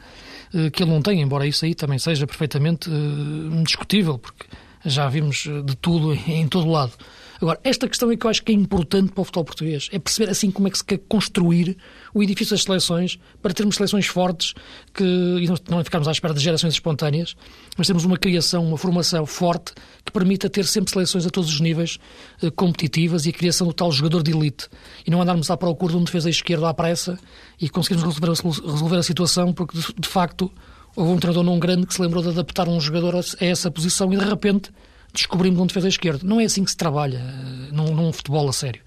eh, 0.55 0.71
que 0.71 0.85
ele 0.85 0.93
não 0.93 1.03
tem, 1.03 1.21
embora 1.21 1.47
isso 1.47 1.65
aí 1.65 1.75
também 1.75 1.99
seja 1.99 2.29
perfeitamente 2.29 2.89
uh, 2.89 3.63
discutível, 3.65 4.19
porque 4.19 4.47
já 4.85 5.09
vimos 5.09 5.49
de 5.65 5.77
tudo 5.77 6.15
em 6.15 6.47
todo 6.47 6.71
lado. 6.71 6.93
Agora, 7.41 7.59
esta 7.65 7.89
questão 7.89 8.11
é 8.11 8.17
que 8.17 8.27
eu 8.27 8.31
acho 8.31 8.43
que 8.43 8.53
é 8.53 8.55
importante 8.55 9.13
para 9.13 9.23
o 9.23 9.25
futebol 9.25 9.45
português. 9.45 9.89
É 9.93 9.99
perceber 9.99 10.31
assim 10.31 10.51
como 10.51 10.69
é 10.69 10.71
que 10.71 10.77
se 10.77 10.85
quer 10.85 10.99
construir 11.09 11.77
o 12.13 12.23
edifício 12.23 12.55
das 12.55 12.65
seleções 12.65 13.19
para 13.41 13.55
termos 13.55 13.77
seleções 13.77 14.07
fortes 14.07 14.53
que, 14.93 15.05
e 15.05 15.47
não 15.71 15.83
ficarmos 15.83 16.07
à 16.07 16.13
espera 16.13 16.35
de 16.35 16.41
gerações 16.41 16.75
espontâneas, 16.75 17.35
mas 17.79 17.87
temos 17.87 18.05
uma 18.05 18.19
criação, 18.19 18.67
uma 18.67 18.77
formação 18.77 19.25
forte 19.25 19.73
que 20.05 20.13
permita 20.13 20.51
ter 20.51 20.67
sempre 20.67 20.93
seleções 20.93 21.25
a 21.25 21.31
todos 21.31 21.51
os 21.51 21.61
níveis 21.61 21.99
eh, 22.43 22.51
competitivas 22.51 23.25
e 23.25 23.31
a 23.31 23.33
criação 23.33 23.67
do 23.67 23.73
tal 23.73 23.91
jogador 23.91 24.23
de 24.23 24.33
elite. 24.33 24.69
E 25.07 25.11
não 25.11 25.23
andarmos 25.23 25.51
à 25.51 25.57
procura 25.57 25.95
de 25.95 25.99
um 25.99 26.05
defesa 26.05 26.29
esquerdo 26.29 26.67
à 26.67 26.75
pressa 26.75 27.19
e 27.59 27.71
conseguirmos 27.71 28.05
resolver 28.05 28.27
a, 28.33 28.71
resolver 28.71 28.97
a 28.97 29.03
situação, 29.03 29.53
porque 29.53 29.79
de, 29.79 29.95
de 29.99 30.09
facto 30.09 30.53
houve 30.95 31.13
um 31.13 31.17
treinador 31.17 31.45
não 31.45 31.59
grande 31.59 31.87
que 31.87 31.95
se 31.95 32.03
lembrou 32.03 32.23
de 32.23 32.29
adaptar 32.29 32.69
um 32.69 32.79
jogador 32.81 33.17
a 33.17 33.45
essa 33.45 33.71
posição 33.71 34.13
e 34.13 34.17
de 34.19 34.25
repente 34.25 34.71
descobrimos 35.13 35.61
um 35.61 35.67
defesa 35.67 35.89
esquerdo. 35.89 36.25
Não 36.25 36.41
é 36.41 36.45
assim 36.45 36.65
que 36.65 36.71
se 36.71 36.77
trabalha 36.77 37.21
uh, 37.21 37.75
num, 37.75 37.95
num 37.95 38.13
futebol 38.13 38.49
a 38.49 38.53
sério. 38.53 38.83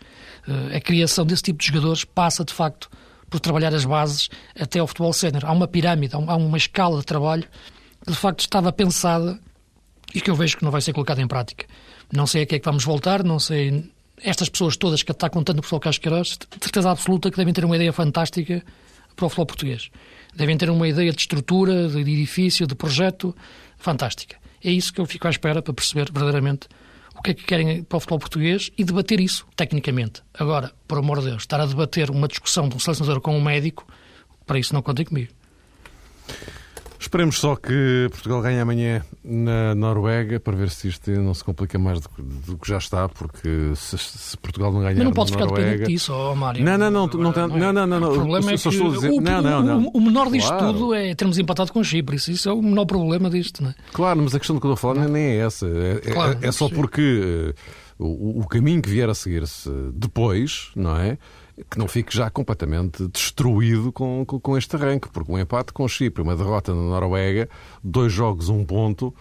Uh, 0.48 0.76
a 0.76 0.82
criação 0.82 1.26
desse 1.26 1.44
tipo 1.44 1.60
de 1.60 1.68
jogadores 1.68 2.04
passa, 2.04 2.44
de 2.44 2.54
facto, 2.54 2.90
por 3.30 3.40
trabalhar 3.40 3.74
as 3.74 3.86
bases 3.86 4.30
até 4.60 4.80
ao 4.80 4.88
futebol 4.88 5.14
sénior. 5.14 5.46
Há 5.46 5.52
uma 5.52 5.68
pirâmide, 5.68 6.16
há 6.16 6.36
uma 6.36 6.58
escala 6.58 7.00
de 7.00 7.06
trabalho 7.06 7.48
que, 8.06 8.12
de 8.12 8.18
facto, 8.18 8.42
estava 8.42 8.72
pensada 8.72 9.40
e 10.14 10.22
que 10.22 10.30
eu 10.30 10.36
vejo 10.36 10.58
que 10.58 10.64
não 10.64 10.72
vai 10.72 10.82
ser 10.82 10.94
colocada 10.94 11.22
em 11.22 11.28
prática. 11.28 11.66
Não 12.12 12.28
sei 12.28 12.44
a 12.44 12.46
que 12.46 12.56
é 12.56 12.60
que 12.60 12.66
vamos 12.66 12.84
voltar, 12.84 13.24
não 13.24 13.40
sei... 13.40 13.92
Estas 14.22 14.48
pessoas 14.48 14.78
todas 14.78 15.02
que 15.02 15.12
está 15.12 15.30
contando 15.30 15.60
o 15.60 15.62
pessoal 15.64 15.80
Casqueiros, 15.82 16.38
de 16.38 16.64
certeza 16.64 16.92
absoluta 16.92 17.32
que 17.32 17.38
devem 17.38 17.54
ter 17.54 17.66
uma 17.66 17.76
ideia 17.76 17.92
fantástica 17.92 18.64
para 19.16 19.26
o 19.26 19.30
futebol 19.30 19.48
português. 19.48 19.90
Devem 20.36 20.56
ter 20.56 20.70
uma 20.70 20.88
ideia 20.88 21.12
de 21.12 21.20
estrutura, 21.20 21.90
de 21.90 22.00
edifício, 22.00 22.68
de 22.68 22.76
projeto 22.76 23.36
fantástica. 23.78 24.38
É 24.64 24.72
isso 24.72 24.94
que 24.94 25.02
eu 25.02 25.06
fico 25.06 25.28
à 25.28 25.30
espera 25.30 25.62
para 25.62 25.74
perceber 25.74 26.12
verdadeiramente 26.12 26.68
o 27.16 27.22
que 27.22 27.32
é 27.32 27.34
que 27.34 27.44
querem 27.44 27.84
para 27.84 27.98
o 27.98 28.00
futebol 28.00 28.20
português 28.20 28.72
e 28.78 28.84
debater 28.84 29.20
isso 29.20 29.46
tecnicamente. 29.56 30.22
Agora, 30.34 30.72
por 30.88 30.98
amor 30.98 31.20
de 31.20 31.28
Deus, 31.28 31.44
estar 31.44 31.60
a 31.60 31.66
debater 31.66 32.10
uma 32.10 32.28
discussão 32.28 32.68
de 32.68 32.76
um 32.76 32.80
selecionador 32.80 33.22
com 33.22 33.38
um 33.38 33.42
médico, 33.42 33.86
para 34.46 34.58
isso 34.58 34.74
não 34.74 34.82
contem 34.82 35.06
comigo. 35.06 35.32
Esperemos 37.04 37.38
só 37.38 37.58
que 37.58 38.08
Portugal 38.12 38.42
ganhe 38.42 38.62
amanhã 38.62 39.04
na 39.26 39.76
Noruega 39.76 40.40
para 40.40 40.56
ver 40.56 40.70
se 40.70 40.88
isto 40.88 41.12
não 41.12 41.34
se 41.34 41.44
complica 41.44 41.78
mais 41.78 42.00
do, 42.00 42.10
do 42.18 42.58
que 42.58 42.66
já 42.66 42.78
está, 42.78 43.10
porque 43.10 43.74
se, 43.76 43.98
se 43.98 44.38
Portugal 44.38 44.72
não 44.72 44.80
ganhar 44.80 44.96
Mas 44.96 45.04
não 45.04 45.12
pode 45.12 45.32
ficar 45.34 45.44
Noruega... 45.44 45.66
dependente 45.66 45.92
disso, 45.92 46.14
oh, 46.14 46.34
Mário. 46.34 46.64
Não, 46.64 46.78
não, 46.78 46.90
não, 46.90 47.08
não, 47.08 47.32
não, 47.34 47.74
não, 47.74 47.88
não, 47.88 48.00
não, 48.00 48.10
O 48.10 48.14
problema 48.14 48.52
é 48.52 48.58
que 48.58 48.70
dizer... 48.70 49.12
o, 49.12 49.20
não, 49.20 49.42
não, 49.42 49.62
não. 49.62 49.92
o 49.94 50.00
menor 50.00 50.32
disto 50.32 50.48
claro. 50.48 50.72
tudo 50.72 50.94
é 50.94 51.14
termos 51.14 51.38
empatado 51.38 51.74
com 51.74 51.84
Chipre. 51.84 52.16
Isso, 52.16 52.32
isso 52.32 52.48
é 52.48 52.54
o 52.54 52.62
menor 52.62 52.86
problema 52.86 53.30
disto, 53.30 53.62
não 53.62 53.72
é? 53.72 53.76
Claro, 53.92 54.22
mas 54.22 54.34
a 54.34 54.40
questão 54.40 54.56
do 54.56 54.62
que 54.62 54.68
eu 54.68 54.74
estou 54.74 54.92
a 54.92 54.94
falar 54.96 55.10
nem 55.10 55.24
é 55.24 55.38
essa. 55.40 55.68
É, 55.68 56.10
é 56.10 56.14
claro, 56.14 56.40
é, 56.42 56.48
é 56.48 56.52
só 56.54 56.70
porque 56.70 57.54
uh, 58.00 58.04
o, 58.06 58.40
o 58.40 58.48
caminho 58.48 58.82
que 58.82 58.90
vier 58.90 59.10
a 59.10 59.14
seguir-se 59.14 59.70
depois, 59.94 60.72
não 60.74 60.98
é? 60.98 61.18
Que 61.70 61.78
não 61.78 61.88
fique 61.88 62.16
já 62.16 62.30
completamente 62.30 63.08
destruído 63.08 63.92
com, 63.92 64.26
com, 64.26 64.40
com, 64.40 64.58
este 64.58 64.76
arranque, 64.76 65.10
porque 65.10 65.32
um 65.32 65.38
empate 65.38 65.72
com 65.72 65.88
Chipre, 65.88 66.24
uma 66.24 66.36
derrota 66.36 66.74
na 66.74 66.82
Noruega, 66.82 67.48
dois 67.84 68.12
jogos, 68.12 68.50
um 68.50 68.66
ponto, 68.66 69.14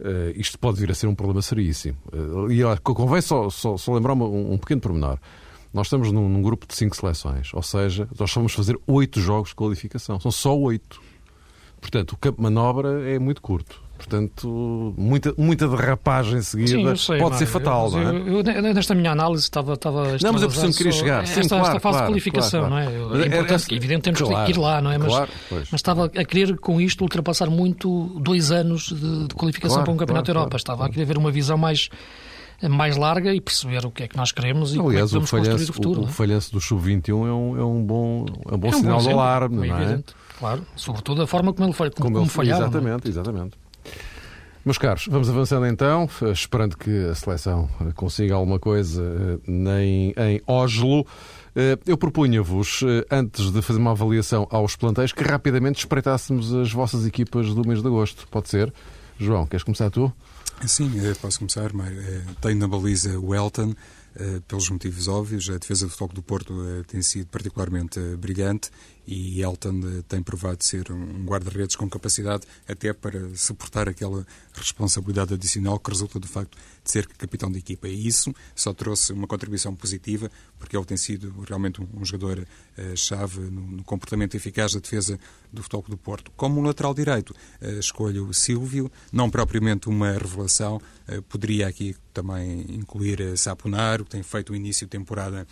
uh, 0.00 0.30
isto 0.34 0.58
pode 0.58 0.78
vir 0.80 0.90
a 0.90 0.94
ser 0.94 1.06
um 1.06 1.14
problema 1.14 1.40
seríssimo. 1.40 1.96
Uh, 2.12 2.50
e 2.50 2.64
uh, 2.64 2.80
convém 2.82 3.20
só, 3.20 3.48
só, 3.48 3.76
só 3.76 3.94
lembrar 3.94 4.12
um, 4.14 4.52
um, 4.52 4.58
pequeno 4.58 4.80
pormenor. 4.80 5.18
Nós 5.72 5.86
estamos 5.86 6.12
num, 6.12 6.28
num, 6.28 6.42
grupo 6.42 6.66
de 6.66 6.74
cinco 6.74 6.96
seleções, 6.96 7.52
ou 7.52 7.62
seja, 7.62 8.08
nós 8.18 8.32
vamos 8.32 8.52
fazer 8.52 8.78
oito 8.86 9.20
jogos 9.20 9.50
de 9.50 9.54
qualificação. 9.54 10.18
São 10.20 10.30
só 10.30 10.56
oito. 10.58 11.00
Portanto, 11.80 12.12
o 12.12 12.16
campo 12.16 12.38
de 12.38 12.42
manobra 12.42 13.08
é 13.08 13.18
muito 13.18 13.40
curto. 13.40 13.87
Portanto, 13.98 14.94
muita, 14.96 15.34
muita 15.36 15.66
derrapagem 15.66 16.40
seguida 16.40 16.94
Sim, 16.94 16.96
sei, 16.96 17.18
pode 17.18 17.36
ser 17.36 17.46
fatal, 17.46 17.90
eu, 17.90 17.90
não 17.90 18.10
é? 18.10 18.16
Eu, 18.16 18.64
eu, 18.64 18.74
nesta 18.74 18.94
minha 18.94 19.10
análise 19.10 19.42
estava. 19.42 19.74
estava 19.74 20.16
não, 20.22 20.32
mas 20.32 20.42
eu 20.42 20.48
percebo 20.48 20.70
que 20.70 20.78
queria 20.78 20.92
chegar. 20.92 21.26
Sim, 21.26 21.40
esta, 21.40 21.56
claro, 21.56 21.66
esta 21.66 21.80
fase 21.80 21.80
claro, 21.80 22.06
de 22.06 22.12
qualificação, 22.12 22.68
claro, 22.68 22.74
não 22.74 23.16
é? 23.18 23.22
É 23.24 23.26
importante, 23.26 23.74
é, 23.74 23.76
evidente, 23.76 24.02
temos 24.02 24.20
claro, 24.22 24.46
que 24.46 24.52
ir 24.52 24.56
lá, 24.56 24.80
não 24.80 24.92
é? 24.92 24.98
Mas, 24.98 25.12
mas 25.50 25.72
estava 25.72 26.04
a 26.04 26.24
querer 26.24 26.56
com 26.58 26.80
isto 26.80 27.02
ultrapassar 27.02 27.50
muito 27.50 28.04
dois 28.20 28.52
anos 28.52 28.84
de, 28.84 29.26
de 29.26 29.34
qualificação 29.34 29.82
para 29.82 29.92
um 29.92 29.96
Campeonato 29.96 30.32
da 30.32 30.38
Europa. 30.38 30.56
Estava 30.56 30.86
a 30.86 30.88
querer 30.88 31.04
ver 31.04 31.18
uma 31.18 31.32
visão 31.32 31.58
mais 31.58 31.90
mais 32.68 32.96
larga 32.96 33.32
e 33.32 33.40
perceber 33.40 33.86
o 33.86 33.90
que 33.90 34.02
é 34.04 34.08
que 34.08 34.16
nós 34.16 34.32
queremos 34.32 34.74
e 34.74 34.80
Aliás, 34.80 35.10
como 35.12 35.22
é 35.22 35.26
que 35.26 35.30
vamos 35.30 35.30
construir 35.30 35.70
o 35.70 35.72
futuro. 35.72 36.00
O, 36.00 36.04
o 36.04 36.08
é? 36.08 36.10
falhanço 36.10 36.52
do 36.52 36.60
Sub-21 36.60 37.08
é 37.08 37.12
um, 37.12 37.58
é 37.58 37.64
um 37.64 37.84
bom, 37.84 38.26
é 38.50 38.54
um 38.54 38.58
bom 38.58 38.68
é 38.68 38.70
um 38.70 38.80
sinal 38.80 39.00
de 39.00 39.10
alarme, 39.10 39.56
não 39.56 39.76
é? 39.76 39.82
Evidente, 39.82 40.14
claro. 40.38 40.66
Sobretudo 40.74 41.22
a 41.22 41.26
forma 41.26 41.52
como 41.52 41.68
ele, 41.68 41.72
foi, 41.72 41.90
como, 41.90 42.06
como, 42.06 42.16
como 42.16 42.28
falhava. 42.28 42.62
Exatamente, 42.62 43.08
exatamente. 43.08 43.67
Meus 44.64 44.76
caros, 44.76 45.06
vamos 45.08 45.30
avançando 45.30 45.66
então, 45.66 46.08
esperando 46.32 46.76
que 46.76 47.08
a 47.08 47.14
seleção 47.14 47.70
consiga 47.94 48.34
alguma 48.34 48.58
coisa 48.58 49.02
eh, 49.46 49.82
em, 49.82 50.14
em 50.16 50.42
Oslo. 50.46 51.06
Eh, 51.54 51.78
eu 51.86 51.96
propunha-vos, 51.96 52.82
eh, 52.82 53.06
antes 53.10 53.50
de 53.50 53.62
fazer 53.62 53.78
uma 53.78 53.92
avaliação 53.92 54.46
aos 54.50 54.76
plantéis, 54.76 55.12
que 55.12 55.22
rapidamente 55.22 55.78
espreitássemos 55.78 56.52
as 56.52 56.72
vossas 56.72 57.06
equipas 57.06 57.54
do 57.54 57.66
mês 57.66 57.80
de 57.80 57.86
agosto. 57.86 58.26
Pode 58.28 58.48
ser? 58.48 58.72
João, 59.18 59.46
queres 59.46 59.62
começar 59.62 59.90
tu? 59.90 60.12
Sim, 60.66 60.90
posso 61.20 61.38
começar. 61.38 61.70
Tenho 62.40 62.58
na 62.58 62.68
baliza 62.68 63.18
o 63.18 63.34
Elton, 63.34 63.74
pelos 64.48 64.68
motivos 64.70 65.06
óbvios. 65.06 65.48
A 65.48 65.56
defesa 65.56 65.86
do 65.86 65.90
Futebol 65.92 66.14
do 66.16 66.22
Porto 66.22 66.84
tem 66.88 67.00
sido 67.00 67.28
particularmente 67.28 68.00
brilhante 68.16 68.70
e 69.10 69.40
Elton 69.40 69.80
eh, 69.84 70.02
tem 70.06 70.22
provado 70.22 70.62
ser 70.62 70.92
um 70.92 71.24
guarda-redes 71.24 71.74
com 71.76 71.88
capacidade 71.88 72.46
até 72.68 72.92
para 72.92 73.34
suportar 73.34 73.88
aquela 73.88 74.26
responsabilidade 74.52 75.32
adicional 75.32 75.78
que 75.78 75.90
resulta 75.90 76.20
do 76.20 76.28
facto 76.28 76.58
de 76.84 76.90
ser 76.92 77.06
capitão 77.06 77.50
de 77.50 77.58
equipa. 77.58 77.88
E 77.88 78.06
isso 78.06 78.34
só 78.54 78.74
trouxe 78.74 79.14
uma 79.14 79.26
contribuição 79.26 79.74
positiva, 79.74 80.30
porque 80.58 80.76
ele 80.76 80.84
tem 80.84 80.98
sido 80.98 81.34
realmente 81.48 81.80
um, 81.80 82.04
jogador-chave 82.04 83.40
uh, 83.40 83.50
no, 83.50 83.82
comportamento 83.82 84.34
eficaz 84.34 84.74
da 84.74 84.80
defesa 84.80 85.18
do 85.50 85.62
Futebol 85.62 85.86
do 85.88 85.96
Porto. 85.96 86.30
Como 86.36 86.60
um 86.60 86.64
lateral 86.64 86.92
direito, 86.92 87.30
uh, 87.62 87.78
escolho 87.78 88.28
o 88.28 88.34
Silvio, 88.34 88.92
não 89.10 89.30
propriamente 89.30 89.88
uma 89.88 90.12
revelação, 90.12 90.80
poderia 91.30 91.66
aqui 91.66 91.96
também 92.12 92.66
incluir 92.68 93.38
Saponaro, 93.38 94.04
que 94.04 94.10
tem 94.10 94.22
feito 94.22 94.52
o 94.52 94.56
início 94.56 94.86
de 94.86 94.90
temporada 94.90 95.46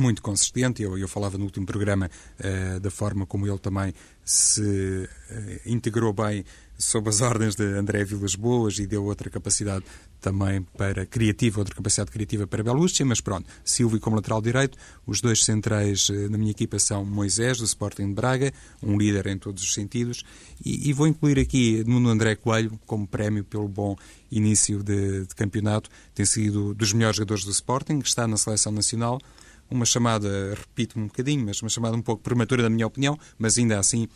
muito 0.00 0.22
consistente. 0.22 0.82
Eu, 0.82 0.98
eu 0.98 1.08
falava 1.08 1.38
no 1.38 1.44
último 1.44 1.66
programa 1.66 2.10
uh, 2.40 2.80
da 2.80 2.90
forma 2.90 3.26
como 3.26 3.46
ele 3.46 3.58
também 3.58 3.94
se 4.24 4.60
uh, 4.60 5.60
integrou 5.66 6.12
bem 6.12 6.44
sob 6.78 7.08
as 7.08 7.20
ordens 7.22 7.54
de 7.54 7.64
André 7.64 8.04
Vilas 8.04 8.34
Boas 8.34 8.78
e 8.78 8.86
deu 8.86 9.04
outra 9.04 9.30
capacidade 9.30 9.84
também 10.20 10.62
para 10.62 11.04
criativa, 11.04 11.60
outra 11.60 11.74
capacidade 11.74 12.10
criativa 12.10 12.46
para 12.46 12.62
Belucci, 12.62 13.04
mas 13.04 13.20
pronto, 13.20 13.46
Silvio 13.62 14.00
como 14.00 14.16
lateral 14.16 14.40
direito, 14.40 14.78
os 15.06 15.20
dois 15.20 15.44
centrais 15.44 16.08
uh, 16.08 16.30
na 16.30 16.38
minha 16.38 16.50
equipa 16.50 16.78
são 16.78 17.04
Moisés, 17.04 17.58
do 17.58 17.64
Sporting 17.64 18.08
de 18.08 18.14
Braga, 18.14 18.52
um 18.82 18.96
líder 18.96 19.26
em 19.26 19.36
todos 19.36 19.62
os 19.62 19.74
sentidos, 19.74 20.24
e, 20.64 20.88
e 20.88 20.92
vou 20.94 21.06
incluir 21.06 21.38
aqui 21.38 21.84
Nuno 21.86 22.08
André 22.08 22.36
Coelho 22.36 22.78
como 22.86 23.06
prémio 23.06 23.44
pelo 23.44 23.68
bom 23.68 23.96
início 24.30 24.82
de, 24.82 25.26
de 25.26 25.34
campeonato, 25.34 25.90
tem 26.14 26.24
sido 26.24 26.72
dos 26.72 26.92
melhores 26.94 27.16
jogadores 27.16 27.44
do 27.44 27.50
Sporting, 27.50 27.98
está 27.98 28.26
na 28.26 28.38
seleção 28.38 28.72
nacional, 28.72 29.20
uma 29.74 29.84
chamada, 29.84 30.54
repito-me 30.54 31.04
um 31.04 31.08
bocadinho, 31.08 31.44
mas 31.44 31.60
uma 31.60 31.68
chamada 31.68 31.96
um 31.96 32.02
pouco 32.02 32.22
prematura, 32.22 32.62
na 32.62 32.70
minha 32.70 32.86
opinião, 32.86 33.18
mas 33.38 33.58
ainda 33.58 33.78
assim 33.78 34.08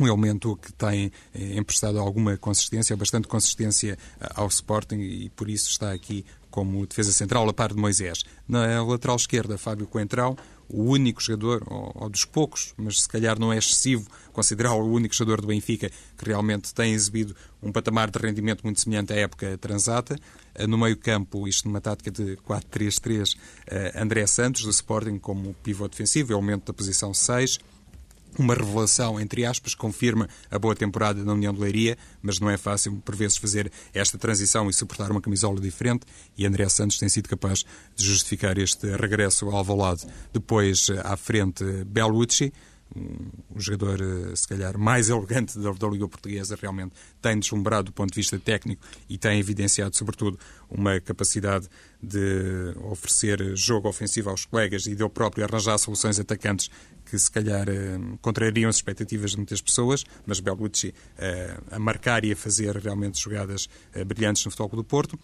um 0.00 0.06
elemento 0.06 0.56
que 0.56 0.72
tem 0.72 1.12
eh, 1.34 1.56
emprestado 1.56 1.98
alguma 1.98 2.36
consistência, 2.36 2.96
bastante 2.96 3.28
consistência 3.28 3.96
ao 4.34 4.48
Sporting 4.48 4.96
e 4.96 5.30
por 5.30 5.48
isso 5.48 5.70
está 5.70 5.92
aqui 5.92 6.24
como 6.50 6.86
defesa 6.86 7.12
central 7.12 7.48
a 7.48 7.52
par 7.52 7.72
de 7.72 7.80
Moisés. 7.80 8.24
Na 8.48 8.82
lateral 8.82 9.16
esquerda, 9.16 9.58
Fábio 9.58 9.86
Coentrão, 9.86 10.36
o 10.68 10.84
único 10.84 11.22
jogador, 11.22 11.62
ou, 11.66 11.92
ou, 11.94 12.08
dos 12.08 12.24
poucos, 12.24 12.74
mas 12.76 13.02
se 13.02 13.08
calhar 13.08 13.38
não 13.38 13.52
é 13.52 13.58
excessivo 13.58 14.08
considerá-lo 14.32 14.84
o 14.84 14.92
único 14.92 15.14
jogador 15.14 15.40
do 15.40 15.46
Benfica 15.46 15.90
que 16.16 16.24
realmente 16.24 16.74
tem 16.74 16.92
exibido 16.92 17.34
um 17.62 17.70
patamar 17.70 18.10
de 18.10 18.18
rendimento 18.18 18.62
muito 18.62 18.80
semelhante 18.80 19.12
à 19.12 19.16
época 19.16 19.56
transata. 19.58 20.18
Eh, 20.54 20.66
no 20.66 20.76
meio-campo, 20.76 21.46
isto 21.46 21.68
numa 21.68 21.80
tática 21.80 22.10
de 22.10 22.36
4-3-3, 22.38 23.36
André 23.94 24.26
Santos, 24.26 24.62
do 24.62 24.70
Sporting, 24.70 25.18
como 25.18 25.54
pivô 25.62 25.88
defensivo, 25.88 26.34
aumento 26.34 26.66
da 26.66 26.72
posição 26.72 27.14
6 27.14 27.58
uma 28.38 28.54
revelação, 28.54 29.20
entre 29.20 29.44
aspas, 29.44 29.74
confirma 29.74 30.28
a 30.50 30.58
boa 30.58 30.74
temporada 30.74 31.24
na 31.24 31.32
União 31.32 31.52
de 31.52 31.60
Leiria, 31.60 31.96
mas 32.22 32.40
não 32.40 32.50
é 32.50 32.56
fácil, 32.56 32.96
por 33.04 33.14
vezes, 33.14 33.36
fazer 33.36 33.70
esta 33.92 34.18
transição 34.18 34.68
e 34.68 34.72
suportar 34.72 35.10
uma 35.10 35.20
camisola 35.20 35.60
diferente, 35.60 36.06
e 36.36 36.46
André 36.46 36.68
Santos 36.68 36.98
tem 36.98 37.08
sido 37.08 37.28
capaz 37.28 37.64
de 37.94 38.04
justificar 38.04 38.58
este 38.58 38.96
regresso 38.96 39.46
ao 39.46 39.56
Alvalade. 39.56 40.06
Depois, 40.32 40.88
à 41.02 41.16
frente, 41.16 41.64
Belucci, 41.86 42.52
o 43.54 43.60
jogador, 43.60 44.00
eh, 44.00 44.36
se 44.36 44.46
calhar, 44.46 44.78
mais 44.78 45.08
elegante 45.08 45.58
da, 45.58 45.70
da 45.72 45.88
Liga 45.88 46.08
Portuguesa, 46.08 46.56
realmente 46.60 46.92
tem 47.20 47.38
deslumbrado 47.38 47.86
do 47.86 47.92
ponto 47.92 48.10
de 48.10 48.16
vista 48.16 48.38
técnico 48.38 48.82
e 49.08 49.18
tem 49.18 49.38
evidenciado, 49.38 49.96
sobretudo, 49.96 50.38
uma 50.70 51.00
capacidade 51.00 51.68
de 52.02 52.74
oferecer 52.82 53.56
jogo 53.56 53.88
ofensivo 53.88 54.30
aos 54.30 54.44
colegas 54.44 54.86
e 54.86 54.94
de 54.94 55.02
ele 55.02 55.10
próprio 55.10 55.44
arranjar 55.44 55.78
soluções 55.78 56.18
atacantes 56.18 56.70
que, 57.04 57.18
se 57.18 57.30
calhar, 57.30 57.68
eh, 57.68 57.98
contrariam 58.20 58.68
as 58.68 58.76
expectativas 58.76 59.32
de 59.32 59.36
muitas 59.38 59.60
pessoas, 59.60 60.04
mas 60.26 60.40
Bellucci 60.40 60.94
eh, 61.18 61.58
a 61.70 61.78
marcar 61.78 62.24
e 62.24 62.32
a 62.32 62.36
fazer 62.36 62.76
realmente 62.76 63.20
jogadas 63.20 63.68
brilhantes 64.06 64.44
no 64.44 64.50
Futebol 64.50 64.76
do 64.76 64.84
Porto. 64.84 65.18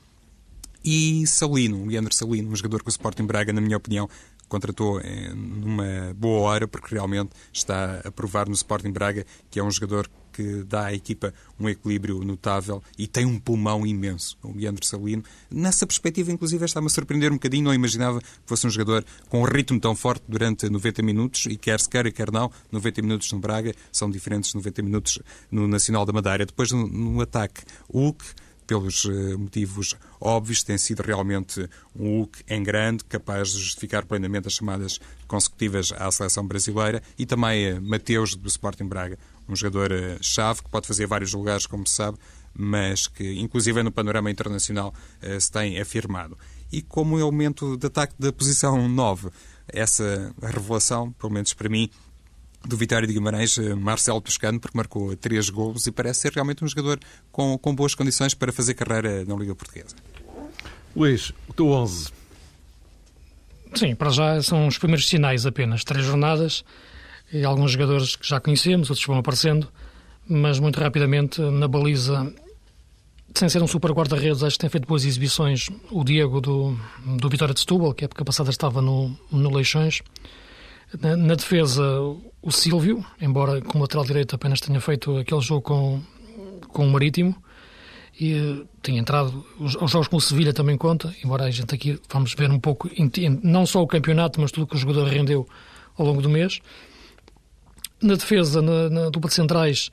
E 0.84 1.26
Salino, 1.26 1.86
Leandro 1.86 2.14
Salino, 2.14 2.50
um 2.50 2.56
jogador 2.56 2.82
que 2.82 2.88
o 2.88 2.90
Sporting 2.90 3.26
Braga, 3.26 3.52
na 3.52 3.60
minha 3.60 3.76
opinião, 3.76 4.08
contratou 4.50 5.00
numa 5.34 6.12
boa 6.14 6.40
hora, 6.40 6.68
porque 6.68 6.94
realmente 6.94 7.30
está 7.52 8.02
a 8.04 8.10
provar 8.10 8.48
no 8.48 8.54
Sporting 8.54 8.90
Braga 8.90 9.24
que 9.50 9.58
é 9.58 9.64
um 9.64 9.70
jogador 9.70 10.10
que 10.32 10.64
dá 10.64 10.86
à 10.86 10.94
equipa 10.94 11.34
um 11.58 11.68
equilíbrio 11.68 12.20
notável 12.20 12.82
e 12.96 13.06
tem 13.06 13.26
um 13.26 13.38
pulmão 13.38 13.86
imenso, 13.86 14.36
o 14.42 14.56
Leandro 14.56 14.84
Salino. 14.84 15.22
Nessa 15.50 15.86
perspectiva, 15.86 16.32
inclusive, 16.32 16.64
está-me 16.64 16.86
a 16.86 16.90
surpreender 16.90 17.30
um 17.30 17.34
bocadinho. 17.34 17.64
Não 17.64 17.74
imaginava 17.74 18.20
que 18.20 18.26
fosse 18.46 18.66
um 18.66 18.70
jogador 18.70 19.04
com 19.28 19.42
um 19.42 19.44
ritmo 19.44 19.78
tão 19.78 19.94
forte 19.94 20.22
durante 20.28 20.68
90 20.68 21.02
minutos 21.02 21.46
e 21.46 21.56
quer 21.56 21.80
se 21.80 21.88
queira, 21.88 22.10
quer 22.10 22.30
não, 22.30 22.50
90 22.72 23.02
minutos 23.02 23.32
no 23.32 23.38
Braga 23.38 23.74
são 23.92 24.10
diferentes 24.10 24.50
de 24.50 24.56
90 24.56 24.82
minutos 24.82 25.18
no 25.50 25.68
Nacional 25.68 26.06
da 26.06 26.12
Madeira. 26.12 26.46
Depois, 26.46 26.70
no, 26.72 26.86
no 26.86 27.20
ataque, 27.20 27.62
Hulk 27.92 28.24
pelos 28.70 29.04
eh, 29.04 29.36
motivos 29.36 29.96
óbvios, 30.20 30.62
tem 30.62 30.78
sido 30.78 31.02
realmente 31.02 31.68
um 31.92 32.18
Hulk 32.18 32.44
em 32.48 32.62
grande, 32.62 33.02
capaz 33.02 33.48
de 33.48 33.58
justificar 33.58 34.06
plenamente 34.06 34.46
as 34.46 34.52
chamadas 34.54 35.00
consecutivas 35.26 35.92
à 35.98 36.08
seleção 36.12 36.46
brasileira, 36.46 37.02
e 37.18 37.26
também 37.26 37.64
eh, 37.64 37.80
Mateus, 37.80 38.36
do 38.36 38.46
Sporting 38.46 38.86
Braga, 38.86 39.18
um 39.48 39.56
jogador-chave 39.56 40.60
eh, 40.60 40.62
que 40.62 40.70
pode 40.70 40.86
fazer 40.86 41.04
vários 41.08 41.32
lugares, 41.34 41.66
como 41.66 41.84
se 41.84 41.94
sabe, 41.94 42.16
mas 42.54 43.08
que, 43.08 43.40
inclusive 43.40 43.82
no 43.82 43.90
panorama 43.90 44.30
internacional, 44.30 44.94
se 45.38 45.50
tem 45.50 45.80
afirmado. 45.80 46.38
E 46.70 46.82
como 46.82 47.18
elemento 47.18 47.76
de 47.76 47.86
ataque 47.86 48.14
da 48.18 48.32
posição 48.32 48.88
9, 48.88 49.30
essa 49.66 50.32
revelação, 50.40 51.12
pelo 51.12 51.32
menos 51.32 51.54
para 51.54 51.68
mim, 51.68 51.88
do 52.64 52.76
Vitória 52.76 53.06
de 53.06 53.14
Guimarães, 53.14 53.56
eh, 53.58 53.74
Marcelo 53.74 54.20
Toscano, 54.20 54.60
porque 54.60 54.76
marcou 54.76 55.16
três 55.16 55.48
golos 55.48 55.86
e 55.86 55.92
parece 55.92 56.20
ser 56.20 56.32
realmente 56.32 56.64
um 56.64 56.68
jogador 56.68 57.00
com, 57.32 57.56
com 57.58 57.74
boas 57.74 57.94
condições 57.94 58.34
para 58.34 58.52
fazer 58.52 58.74
carreira 58.74 59.24
na 59.24 59.34
Liga 59.34 59.54
Portuguesa. 59.54 59.96
Luís, 60.94 61.32
o 61.48 61.52
teu 61.54 61.68
11. 61.68 62.10
Sim, 63.74 63.94
para 63.94 64.10
já 64.10 64.42
são 64.42 64.66
os 64.66 64.78
primeiros 64.78 65.08
sinais 65.08 65.46
apenas. 65.46 65.84
Três 65.84 66.04
jornadas 66.04 66.64
e 67.32 67.44
alguns 67.44 67.72
jogadores 67.72 68.16
que 68.16 68.28
já 68.28 68.40
conhecemos, 68.40 68.90
outros 68.90 69.06
vão 69.06 69.18
aparecendo, 69.18 69.68
mas 70.28 70.58
muito 70.58 70.80
rapidamente 70.80 71.40
na 71.40 71.68
baliza, 71.68 72.32
sem 73.34 73.48
ser 73.48 73.62
um 73.62 73.68
super 73.68 73.92
guarda-redes, 73.92 74.42
acho 74.42 74.56
que 74.56 74.60
tem 74.60 74.70
feito 74.70 74.86
boas 74.86 75.04
exibições. 75.04 75.68
O 75.90 76.02
Diego 76.02 76.40
do, 76.40 76.76
do 77.18 77.28
Vitória 77.28 77.54
de 77.54 77.60
Setúbal, 77.60 77.94
que 77.94 78.04
a 78.04 78.06
época 78.06 78.24
passada 78.24 78.50
estava 78.50 78.82
no, 78.82 79.16
no 79.30 79.54
Leixões. 79.54 80.02
Na, 80.98 81.16
na, 81.16 81.34
defesa, 81.34 81.82
o 82.42 82.50
Silvio, 82.50 83.04
embora 83.20 83.60
com 83.60 83.78
o 83.78 83.80
lateral 83.80 84.04
direito 84.04 84.34
apenas 84.34 84.60
tenha 84.60 84.80
feito 84.80 85.18
aquele 85.18 85.40
jogo 85.40 85.62
com, 85.62 86.00
com 86.68 86.86
o 86.86 86.90
Marítimo, 86.90 87.36
e 88.18 88.34
eh, 88.34 88.66
tem 88.82 88.98
entrado, 88.98 89.44
os, 89.58 89.76
os, 89.76 89.90
jogos 89.90 90.08
com 90.08 90.16
o 90.16 90.20
Sevilha 90.20 90.52
também 90.52 90.76
conta, 90.76 91.14
embora 91.24 91.44
a 91.44 91.50
gente 91.50 91.74
aqui 91.74 91.98
vamos 92.12 92.34
ver 92.34 92.50
um 92.50 92.58
pouco, 92.58 92.90
não 93.42 93.64
só 93.64 93.80
o 93.80 93.86
campeonato, 93.86 94.40
mas 94.40 94.50
tudo 94.50 94.66
que 94.66 94.74
o 94.74 94.78
jogador 94.78 95.06
rendeu 95.06 95.48
ao 95.96 96.04
longo 96.04 96.20
do 96.20 96.28
mês. 96.28 96.60
Na 98.02 98.14
defesa, 98.14 98.60
na, 98.60 98.90
na 98.90 99.10
dupla 99.10 99.28
de 99.28 99.34
centrais, 99.34 99.90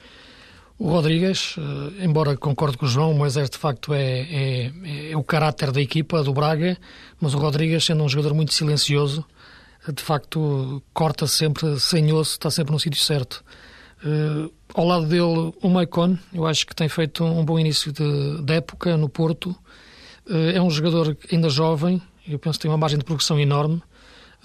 o 0.80 0.90
Rodrigues, 0.90 1.56
eh, 1.58 2.06
embora 2.06 2.36
concorde 2.36 2.78
com 2.78 2.86
o 2.86 2.90
João, 2.90 3.12
o 3.12 3.16
Moisés 3.16 3.50
de 3.50 3.58
facto 3.58 3.94
é, 3.94 4.02
é, 4.02 5.12
é 5.12 5.18
o 5.18 5.24
caráter 5.24 5.72
da 5.72 5.82
equipa 5.82 6.24
do 6.24 6.34
Braga, 6.34 6.78
mas 7.22 7.34
o 7.34 7.38
Rodrigues, 7.38 7.86
sendo 7.86 8.04
um 8.04 8.10
jogador 8.10 8.34
muito 8.34 8.54
silencioso, 8.54 9.24
de 9.94 10.04
facto 10.04 10.82
corta 10.94 11.28
sempre 11.28 11.80
sem 11.80 12.12
osso, 12.12 12.34
está 12.34 12.52
sempre 12.52 12.74
no 12.74 12.80
sítio 12.80 13.02
certo. 13.02 13.44
Uh, 14.04 14.52
ao 14.74 14.86
lado 14.86 15.08
dele, 15.08 15.54
o 15.62 15.70
Maicon, 15.70 16.18
eu 16.34 16.46
acho 16.46 16.68
que 16.68 16.76
tem 16.76 16.88
feito 16.88 17.24
um 17.24 17.44
bom 17.44 17.58
início 17.58 17.92
de, 17.92 18.42
de 18.44 18.54
época 18.54 18.96
no 18.98 19.10
Porto. 19.10 19.50
Uh, 20.30 20.52
é 20.54 20.62
um 20.62 20.70
jogador 20.70 21.18
ainda 21.32 21.50
jovem, 21.50 22.02
eu 22.28 22.38
penso 22.38 22.60
que 22.60 22.64
tem 22.64 22.72
uma 22.72 22.78
margem 22.78 23.00
de 23.00 23.06
progressão 23.06 23.40
enorme. 23.40 23.82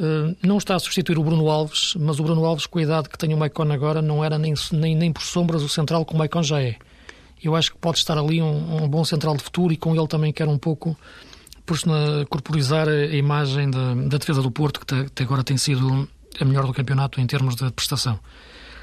Uh, 0.00 0.34
não 0.42 0.56
está 0.56 0.74
a 0.74 0.78
substituir 0.78 1.18
o 1.18 1.24
Bruno 1.24 1.50
Alves, 1.50 1.94
mas 1.98 2.18
o 2.18 2.22
Bruno 2.22 2.44
Alves, 2.44 2.66
com 2.66 2.78
a 2.78 2.82
idade 2.82 3.08
que 3.08 3.18
tem 3.18 3.34
o 3.34 3.36
Maicon 3.36 3.70
agora, 3.70 4.00
não 4.00 4.24
era 4.24 4.38
nem, 4.38 4.54
nem, 4.72 4.96
nem 4.96 5.12
por 5.12 5.22
sombras 5.22 5.62
o 5.62 5.68
central 5.68 6.04
que 6.04 6.14
o 6.14 6.16
Maicon 6.16 6.42
já 6.42 6.62
é. 6.62 6.76
Eu 7.42 7.56
acho 7.56 7.72
que 7.72 7.78
pode 7.78 7.98
estar 7.98 8.16
ali 8.16 8.40
um, 8.40 8.84
um 8.84 8.88
bom 8.88 9.04
central 9.04 9.36
de 9.36 9.42
futuro 9.42 9.72
e 9.72 9.76
com 9.76 9.94
ele 9.94 10.06
também 10.06 10.32
quer 10.32 10.48
um 10.48 10.56
pouco 10.56 10.96
corporizar 12.28 12.88
a 12.88 13.06
imagem 13.06 13.70
da, 13.70 13.94
da 13.94 14.18
defesa 14.18 14.42
do 14.42 14.50
Porto, 14.50 14.84
que 14.84 14.94
até 14.94 15.24
agora 15.24 15.42
tem 15.42 15.56
sido 15.56 16.08
a 16.40 16.44
melhor 16.44 16.66
do 16.66 16.72
campeonato 16.72 17.20
em 17.20 17.26
termos 17.26 17.56
de 17.56 17.70
prestação. 17.72 18.18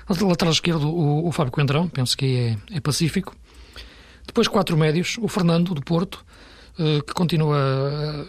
Lateral 0.09 0.51
esquerdo, 0.51 0.89
o, 0.89 1.27
o 1.27 1.31
Fábio 1.31 1.51
Coentrão, 1.51 1.87
penso 1.87 2.17
que 2.17 2.57
é, 2.71 2.77
é, 2.77 2.79
pacífico. 2.79 3.35
Depois, 4.25 4.47
quatro 4.47 4.75
médios, 4.75 5.17
o 5.19 5.27
Fernando, 5.27 5.73
do 5.75 5.81
Porto, 5.81 6.25
eh, 6.79 7.01
que 7.05 7.13
continua 7.13 7.57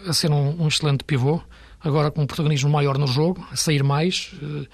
a, 0.05 0.09
a 0.09 0.13
ser 0.13 0.29
um, 0.29 0.61
um, 0.61 0.67
excelente 0.67 1.03
pivô, 1.03 1.41
agora 1.79 2.11
com 2.11 2.21
um 2.21 2.27
protagonismo 2.27 2.69
maior 2.69 2.97
no 2.97 3.07
jogo, 3.07 3.45
a 3.51 3.55
sair 3.55 3.83
mais 3.83 4.31
eh, 4.43 4.67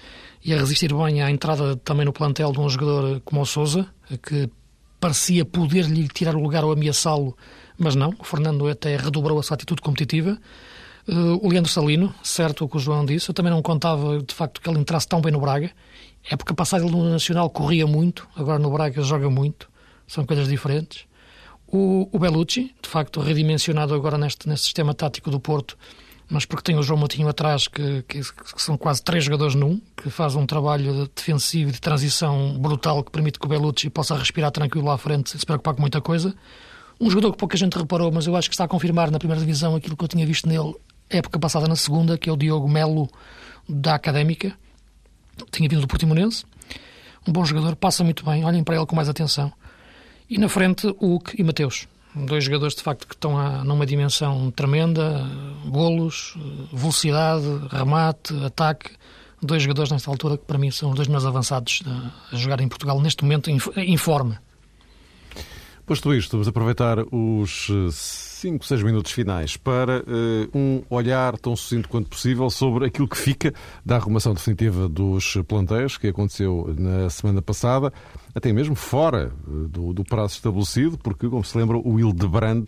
e 0.44 0.52
a 0.52 0.58
resistir 0.58 0.92
bem 0.92 1.22
à 1.22 1.30
entrada 1.30 1.76
também 1.76 2.04
no 2.04 2.12
plantel 2.12 2.52
de 2.52 2.60
um 2.60 2.68
jogador 2.68 3.20
como 3.24 3.40
o 3.40 3.46
Souza, 3.46 3.86
que 4.22 4.50
parecia 5.00 5.44
poder-lhe 5.44 6.08
tirar 6.08 6.34
o 6.34 6.40
lugar 6.40 6.64
ou 6.64 6.72
ameaçá-lo 6.72 7.36
mas 7.78 7.94
não, 7.94 8.14
o 8.18 8.24
Fernando 8.24 8.66
até 8.66 8.96
redobrou 8.96 9.38
a 9.38 9.42
sua 9.42 9.54
atitude 9.54 9.80
competitiva. 9.80 10.38
Uh, 11.08 11.38
o 11.40 11.48
Leandro 11.48 11.70
Salino, 11.70 12.14
certo 12.22 12.64
o 12.64 12.68
que 12.68 12.76
o 12.76 12.80
João 12.80 13.06
disse, 13.06 13.30
eu 13.30 13.34
também 13.34 13.50
não 13.50 13.62
contava 13.62 14.22
de 14.22 14.34
facto 14.34 14.60
que 14.60 14.68
ele 14.68 14.78
entrasse 14.78 15.08
tão 15.08 15.20
bem 15.20 15.32
no 15.32 15.40
Braga. 15.40 15.70
É 16.28 16.36
porque 16.36 16.52
a 16.52 16.56
passagem 16.56 16.90
no 16.90 17.08
Nacional 17.08 17.48
corria 17.48 17.86
muito, 17.86 18.28
agora 18.36 18.58
no 18.58 18.70
Braga 18.70 19.00
joga 19.02 19.30
muito, 19.30 19.70
são 20.06 20.26
coisas 20.26 20.48
diferentes. 20.48 21.06
O, 21.66 22.08
o 22.12 22.18
Bellucci, 22.18 22.74
de 22.82 22.88
facto 22.88 23.20
redimensionado 23.20 23.94
agora 23.94 24.18
neste, 24.18 24.48
neste 24.48 24.64
sistema 24.64 24.92
tático 24.92 25.30
do 25.30 25.38
Porto, 25.38 25.78
mas 26.28 26.44
porque 26.44 26.62
tem 26.62 26.76
o 26.76 26.82
João 26.82 26.98
Moutinho 26.98 27.28
atrás, 27.28 27.68
que, 27.68 28.02
que, 28.02 28.20
que, 28.20 28.62
são 28.62 28.76
quase 28.76 29.02
três 29.02 29.24
jogadores 29.24 29.54
num, 29.54 29.80
que 29.96 30.10
faz 30.10 30.34
um 30.34 30.44
trabalho 30.44 31.08
defensivo 31.14 31.72
de 31.72 31.80
transição 31.80 32.58
brutal 32.58 33.02
que 33.02 33.10
permite 33.10 33.38
que 33.38 33.46
o 33.46 33.48
Bellucci 33.48 33.88
possa 33.88 34.14
respirar 34.14 34.50
tranquilo 34.50 34.86
lá 34.86 34.94
à 34.94 34.98
frente 34.98 35.30
sem 35.30 35.40
se 35.40 35.46
preocupar 35.46 35.74
com 35.74 35.80
muita 35.80 36.00
coisa. 36.00 36.34
Um 37.00 37.08
jogador 37.08 37.32
que 37.32 37.38
pouca 37.38 37.56
gente 37.56 37.78
reparou, 37.78 38.10
mas 38.10 38.26
eu 38.26 38.34
acho 38.34 38.48
que 38.48 38.54
está 38.54 38.64
a 38.64 38.68
confirmar 38.68 39.10
na 39.10 39.18
primeira 39.18 39.40
divisão 39.40 39.76
aquilo 39.76 39.96
que 39.96 40.04
eu 40.04 40.08
tinha 40.08 40.26
visto 40.26 40.48
nele 40.48 40.74
época 41.08 41.38
passada 41.38 41.66
na 41.66 41.76
segunda, 41.76 42.18
que 42.18 42.28
é 42.28 42.32
o 42.32 42.36
Diogo 42.36 42.68
Melo 42.68 43.08
da 43.68 43.94
Académica. 43.94 44.52
Tinha 45.50 45.68
vindo 45.68 45.80
do 45.80 45.86
Portimonense. 45.86 46.44
Um 47.26 47.32
bom 47.32 47.44
jogador, 47.44 47.76
passa 47.76 48.02
muito 48.02 48.24
bem, 48.24 48.44
olhem 48.44 48.64
para 48.64 48.76
ele 48.76 48.86
com 48.86 48.96
mais 48.96 49.08
atenção. 49.08 49.52
E 50.28 50.38
na 50.38 50.48
frente, 50.48 50.88
o 50.98 51.06
Hulk 51.06 51.40
e 51.40 51.44
Mateus. 51.44 51.86
Dois 52.14 52.44
jogadores, 52.44 52.74
de 52.74 52.82
facto, 52.82 53.06
que 53.06 53.14
estão 53.14 53.38
a, 53.38 53.62
numa 53.64 53.86
dimensão 53.86 54.50
tremenda. 54.50 55.24
Golos, 55.66 56.36
velocidade, 56.72 57.46
remate, 57.70 58.34
ataque. 58.44 58.90
Dois 59.40 59.62
jogadores 59.62 59.92
nesta 59.92 60.10
altura 60.10 60.36
que, 60.36 60.44
para 60.44 60.58
mim, 60.58 60.70
são 60.70 60.90
os 60.90 60.96
dois 60.96 61.06
mais 61.06 61.24
avançados 61.24 61.82
a, 62.32 62.36
jogar 62.36 62.60
em 62.60 62.68
Portugal 62.68 63.00
neste 63.00 63.22
momento 63.22 63.50
em, 63.50 63.58
em 63.76 63.96
forma. 63.96 64.40
Posto 65.88 66.12
isto, 66.12 66.32
vamos 66.32 66.46
aproveitar 66.46 66.98
os 67.10 67.66
5, 67.90 68.62
eh, 68.62 68.68
6 68.68 68.82
minutos 68.82 69.10
finais 69.10 69.56
para 69.56 70.00
uh, 70.00 70.04
um 70.54 70.82
olhar 70.90 71.38
tão 71.38 71.56
sucinto 71.56 71.88
quanto 71.88 72.10
possível 72.10 72.50
sobre 72.50 72.84
aquilo 72.84 73.08
que 73.08 73.16
fica 73.16 73.54
da 73.86 73.96
arrumação 73.96 74.34
definitiva 74.34 74.86
dos 74.86 75.38
plantéis 75.48 75.96
que 75.96 76.08
aconteceu 76.08 76.74
na 76.78 77.08
semana 77.08 77.40
passada, 77.40 77.90
até 78.34 78.52
mesmo 78.52 78.74
fora 78.74 79.32
eh, 79.32 79.50
do, 79.70 79.94
do 79.94 80.04
prazo 80.04 80.34
estabelecido, 80.34 80.98
porque, 80.98 81.26
como 81.26 81.42
se 81.42 81.56
lembra, 81.56 81.78
o 81.78 81.98
Hildebrand 81.98 82.66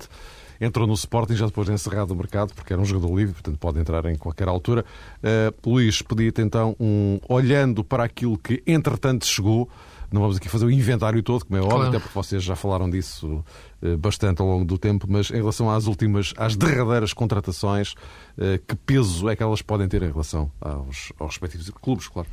entrou 0.59 0.87
no 0.87 0.94
Sporting 0.94 1.35
já 1.35 1.44
depois 1.44 1.66
de 1.66 1.74
encerrado 1.74 2.12
o 2.12 2.16
mercado, 2.16 2.54
porque 2.54 2.72
era 2.72 2.80
um 2.80 2.87
jogador 2.87 3.14
livre, 3.14 3.35
portanto 3.35 3.59
pode 3.59 3.78
entrar 3.78 4.06
em 4.06 4.16
qualquer 4.16 4.48
altura. 4.48 4.83
Uh, 5.22 5.70
Luís, 5.70 6.00
pedia-te 6.00 6.40
então, 6.40 6.74
um, 6.80 7.20
olhando 7.28 7.85
para 7.85 8.02
aquilo 8.02 8.38
que 8.38 8.62
entretanto 8.66 9.26
chegou, 9.26 9.68
não 10.12 10.20
vamos 10.20 10.37
aqui 10.37 10.49
fazer 10.49 10.66
o 10.66 10.70
inventário 10.70 11.23
todo, 11.23 11.44
como 11.44 11.57
é 11.57 11.61
óbvio, 11.61 11.77
claro. 11.77 11.88
até 11.90 11.99
porque 11.99 12.14
vocês 12.14 12.42
já 12.42 12.57
falaram 12.57 12.90
disso 12.90 13.44
eh, 13.83 13.96
bastante 13.96 14.40
ao 14.40 14.49
longo 14.49 14.64
do 14.64 14.77
tempo, 14.77 15.07
mas 15.09 15.31
em 15.31 15.37
relação 15.37 15.70
às 15.70 15.87
últimas, 15.87 16.35
às 16.37 16.57
derradeiras 16.57 17.12
contratações, 17.12 17.94
eh, 18.38 18.61
que 18.66 18.75
peso 18.75 19.29
é 19.29 19.37
que 19.37 19.42
elas 19.42 19.62
podem 19.62 19.88
ter 19.88 20.03
em 20.03 20.11
relação 20.11 20.51
aos, 20.61 21.12
aos 21.18 21.31
respectivos 21.31 21.70
clubes, 21.70 22.09
claro? 22.09 22.29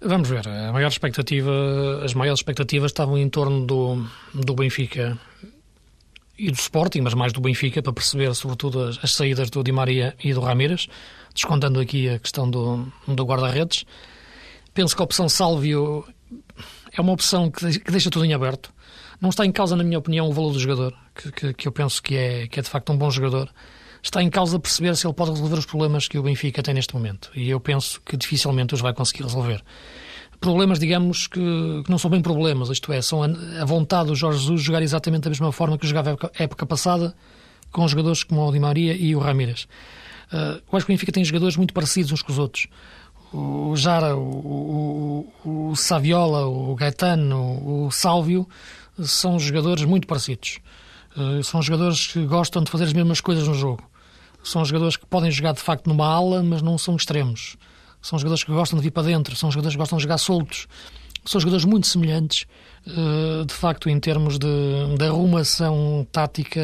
Vamos 0.00 0.28
ver. 0.28 0.46
A 0.46 0.72
maior 0.72 0.88
expectativa, 0.88 1.50
as 2.04 2.14
maiores 2.14 2.40
expectativas 2.40 2.90
estavam 2.90 3.16
em 3.16 3.28
torno 3.28 3.64
do, 3.66 4.06
do 4.34 4.54
Benfica 4.54 5.18
e 6.38 6.50
do 6.50 6.58
Sporting, 6.58 7.00
mas 7.00 7.14
mais 7.14 7.32
do 7.32 7.40
Benfica, 7.40 7.82
para 7.82 7.92
perceber 7.92 8.34
sobretudo 8.34 8.82
as, 8.82 9.02
as 9.02 9.14
saídas 9.14 9.48
do 9.50 9.64
Di 9.64 9.72
Maria 9.72 10.14
e 10.22 10.34
do 10.34 10.40
Ramírez, 10.40 10.86
descontando 11.34 11.80
aqui 11.80 12.08
a 12.08 12.18
questão 12.18 12.48
do, 12.48 12.86
do 13.08 13.24
guarda-redes. 13.24 13.84
penso 14.74 14.94
que 14.94 15.02
a 15.02 15.04
opção 15.04 15.28
Sálvio 15.28 16.04
é 16.92 17.00
uma 17.00 17.12
opção 17.12 17.50
que, 17.50 17.78
deixa 17.90 18.10
tudo 18.10 18.24
em 18.24 18.34
aberto. 18.34 18.72
Não 19.20 19.30
está 19.30 19.46
em 19.46 19.52
causa, 19.52 19.76
na 19.76 19.84
minha 19.84 19.98
opinião, 19.98 20.28
o 20.28 20.32
valor 20.32 20.52
do 20.52 20.58
jogador, 20.58 20.94
que, 21.14 21.32
que, 21.32 21.54
que 21.54 21.68
eu 21.68 21.72
penso 21.72 22.02
que 22.02 22.16
é, 22.16 22.46
que 22.46 22.58
é 22.58 22.62
de 22.62 22.68
facto 22.68 22.92
um 22.92 22.98
bom 22.98 23.10
jogador. 23.10 23.48
Está 24.02 24.22
em 24.22 24.30
causa 24.30 24.58
perceber 24.58 24.94
se 24.96 25.06
ele 25.06 25.14
pode 25.14 25.30
resolver 25.30 25.56
os 25.56 25.66
problemas 25.66 26.06
que 26.06 26.18
o 26.18 26.22
Benfica 26.22 26.62
tem 26.62 26.74
neste 26.74 26.94
momento. 26.94 27.30
E 27.34 27.48
eu 27.48 27.58
penso 27.58 28.00
que 28.02 28.16
dificilmente 28.16 28.74
os 28.74 28.80
vai 28.80 28.92
conseguir 28.94 29.22
resolver. 29.22 29.62
Problemas, 30.38 30.78
digamos, 30.78 31.26
que, 31.26 31.40
que 31.84 31.90
não 31.90 31.98
são 31.98 32.10
bem 32.10 32.20
problemas, 32.20 32.68
isto 32.68 32.92
é, 32.92 33.00
são 33.00 33.22
a, 33.22 33.26
a 33.60 33.64
vontade 33.64 34.08
do 34.08 34.14
Jorge 34.14 34.38
Jesus 34.38 34.60
jogar 34.60 34.82
exatamente 34.82 35.24
da 35.24 35.30
mesma 35.30 35.50
forma 35.50 35.78
que 35.78 35.86
jogava 35.86 36.10
a 36.10 36.12
época, 36.12 36.32
época 36.38 36.66
passada, 36.66 37.14
com 37.72 37.88
jogadores 37.88 38.22
como 38.22 38.46
o 38.46 38.52
Di 38.52 38.60
Maria 38.60 38.94
e 38.94 39.16
o 39.16 39.18
Ramírez. 39.18 39.66
Uh, 40.30 40.60
eu 40.70 40.76
acho 40.76 40.86
que 40.86 40.92
o 40.92 40.94
Benfica 40.94 41.10
tem 41.10 41.24
jogadores 41.24 41.56
muito 41.56 41.72
parecidos 41.72 42.12
uns 42.12 42.22
com 42.22 42.32
os 42.32 42.38
outros 42.38 42.68
o 43.32 43.74
Jara, 43.76 44.16
o, 44.16 45.26
o, 45.44 45.70
o 45.70 45.76
Saviola, 45.76 46.46
o 46.46 46.74
Gaetano, 46.74 47.86
o 47.86 47.90
Sálvio, 47.90 48.48
são 48.98 49.38
jogadores 49.38 49.84
muito 49.84 50.06
parecidos. 50.06 50.58
Uh, 51.16 51.42
são 51.42 51.62
jogadores 51.62 52.06
que 52.06 52.24
gostam 52.26 52.62
de 52.62 52.70
fazer 52.70 52.84
as 52.84 52.92
mesmas 52.92 53.20
coisas 53.20 53.46
no 53.46 53.54
jogo. 53.54 53.82
São 54.42 54.64
jogadores 54.64 54.96
que 54.96 55.06
podem 55.06 55.30
jogar 55.30 55.52
de 55.52 55.60
facto 55.60 55.86
numa 55.88 56.06
ala, 56.06 56.42
mas 56.42 56.62
não 56.62 56.78
são 56.78 56.94
extremos. 56.96 57.56
São 58.00 58.18
jogadores 58.18 58.44
que 58.44 58.52
gostam 58.52 58.78
de 58.78 58.84
vir 58.84 58.90
para 58.90 59.02
dentro, 59.02 59.34
são 59.34 59.50
jogadores 59.50 59.74
que 59.74 59.78
gostam 59.78 59.98
de 59.98 60.02
jogar 60.02 60.18
soltos. 60.18 60.68
São 61.24 61.40
jogadores 61.40 61.64
muito 61.64 61.88
semelhantes, 61.88 62.46
uh, 62.86 63.44
de 63.44 63.52
facto, 63.52 63.90
em 63.90 63.98
termos 63.98 64.38
de, 64.38 64.46
de 64.96 65.04
arrumação 65.04 66.06
tática 66.12 66.62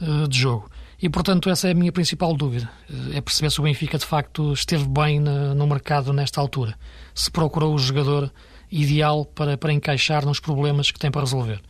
uh, 0.00 0.28
de 0.28 0.38
jogo. 0.38 0.70
E, 1.04 1.08
portanto, 1.10 1.50
essa 1.50 1.68
é 1.68 1.72
a 1.72 1.74
minha 1.74 1.92
principal 1.92 2.34
dúvida. 2.34 2.66
É 3.12 3.20
perceber 3.20 3.50
se 3.50 3.60
o 3.60 3.64
Benfica, 3.64 3.98
de 3.98 4.06
facto, 4.06 4.54
esteve 4.54 4.88
bem 4.88 5.20
no 5.20 5.66
mercado 5.66 6.14
nesta 6.14 6.40
altura. 6.40 6.74
Se 7.14 7.30
procurou 7.30 7.74
o 7.74 7.78
jogador 7.78 8.32
ideal 8.72 9.26
para, 9.26 9.58
para 9.58 9.70
encaixar 9.70 10.24
nos 10.24 10.40
problemas 10.40 10.90
que 10.90 10.98
tem 10.98 11.10
para 11.10 11.20
resolver. 11.20 11.60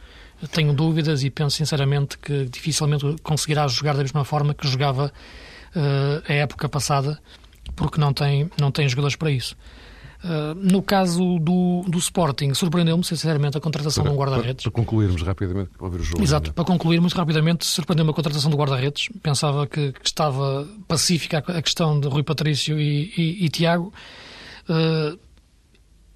Tenho 0.53 0.73
dúvidas 0.73 1.25
e 1.25 1.31
penso 1.31 1.57
sinceramente 1.57 2.17
que 2.17 2.45
dificilmente 2.45 3.17
conseguirá 3.25 3.67
jogar 3.67 3.95
da 3.95 4.03
mesma 4.03 4.25
forma 4.25 4.55
que 4.55 4.69
jogava 4.69 5.13
uh, 5.75 6.23
a 6.29 6.33
época 6.33 6.69
passada, 6.69 7.21
porque 7.75 8.01
não 8.01 8.13
tem, 8.13 8.49
não 8.57 8.71
tem 8.71 8.89
jogadores 8.89 9.17
para 9.17 9.33
isso. 9.33 9.57
Uh, 10.25 10.55
no 10.55 10.83
caso 10.83 11.39
do, 11.39 11.83
do 11.87 11.99
Sporting, 11.99 12.55
surpreendeu-me, 12.55 13.05
sinceramente, 13.05 13.59
a 13.59 13.61
contratação 13.61 14.03
para, 14.03 14.11
de 14.11 14.17
um 14.17 14.19
guarda-redes. 14.19 14.63
Para, 14.63 14.73
para, 14.73 14.83
concluirmos 14.83 15.21
rapidamente, 15.21 15.71
para 15.77 15.85
ouvir 15.85 16.01
o 16.01 16.03
jogo. 16.03 16.23
Exato, 16.23 16.55
para 16.55 16.65
concluir 16.65 16.99
muito 16.99 17.15
rapidamente, 17.15 17.67
surpreendeu-me 17.67 18.11
a 18.11 18.15
contratação 18.15 18.51
do 18.51 18.57
guarda-redes. 18.57 19.11
Pensava 19.23 19.67
que, 19.67 19.93
que, 19.93 20.07
estava 20.07 20.67
pacífica 20.89 21.45
a 21.47 21.61
questão 21.61 22.01
de 22.01 22.09
Rui 22.09 22.23
Patrício 22.23 22.81
e, 22.81 23.13
e, 23.19 23.45
e 23.45 23.49
Tiago. 23.51 23.93
Uh, 24.67 25.19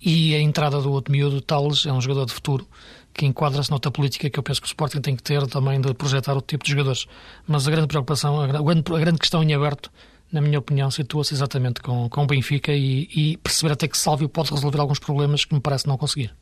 e 0.01 0.35
a 0.35 0.41
entrada 0.41 0.81
do 0.81 0.91
outro 0.91 1.13
miúdo, 1.13 1.43
Tales, 1.43 1.85
é 1.85 1.93
um 1.93 2.01
jogador 2.01 2.25
de 2.25 2.33
futuro 2.33 2.67
que 3.13 3.27
enquadra-se 3.27 3.71
noutra 3.71 3.91
política 3.91 4.31
que 4.31 4.39
eu 4.39 4.43
penso 4.43 4.63
que 4.63 4.67
o 4.67 4.69
Sporting 4.69 5.03
tem 5.03 5.17
que 5.17 5.23
ter 5.23 5.47
também 5.49 5.81
de 5.83 5.93
projetar 5.93 6.33
outro 6.33 6.47
tipo 6.47 6.65
de 6.65 6.71
jogadores. 6.71 7.05
Mas 7.47 7.69
a 7.69 7.71
grande 7.71 7.89
preocupação, 7.89 8.41
a 8.41 8.47
grande, 8.47 8.95
a 8.95 8.99
grande 8.99 9.19
questão 9.19 9.43
em 9.43 9.53
aberto 9.53 9.91
na 10.31 10.41
minha 10.41 10.59
opinião, 10.59 10.91
situa-se 10.91 11.35
exatamente 11.35 11.81
com, 11.81 12.09
com 12.09 12.23
o 12.23 12.27
Benfica 12.27 12.73
e, 12.73 13.09
e 13.15 13.37
perceber 13.39 13.73
até 13.73 13.89
que 13.89 13.97
Sálvio 13.97 14.29
pode 14.29 14.51
resolver 14.51 14.81
alguns 14.81 14.99
problemas 14.99 15.45
que 15.45 15.55
me 15.55 15.61
parece 15.61 15.87
não 15.87 15.97
conseguir. 15.97 16.33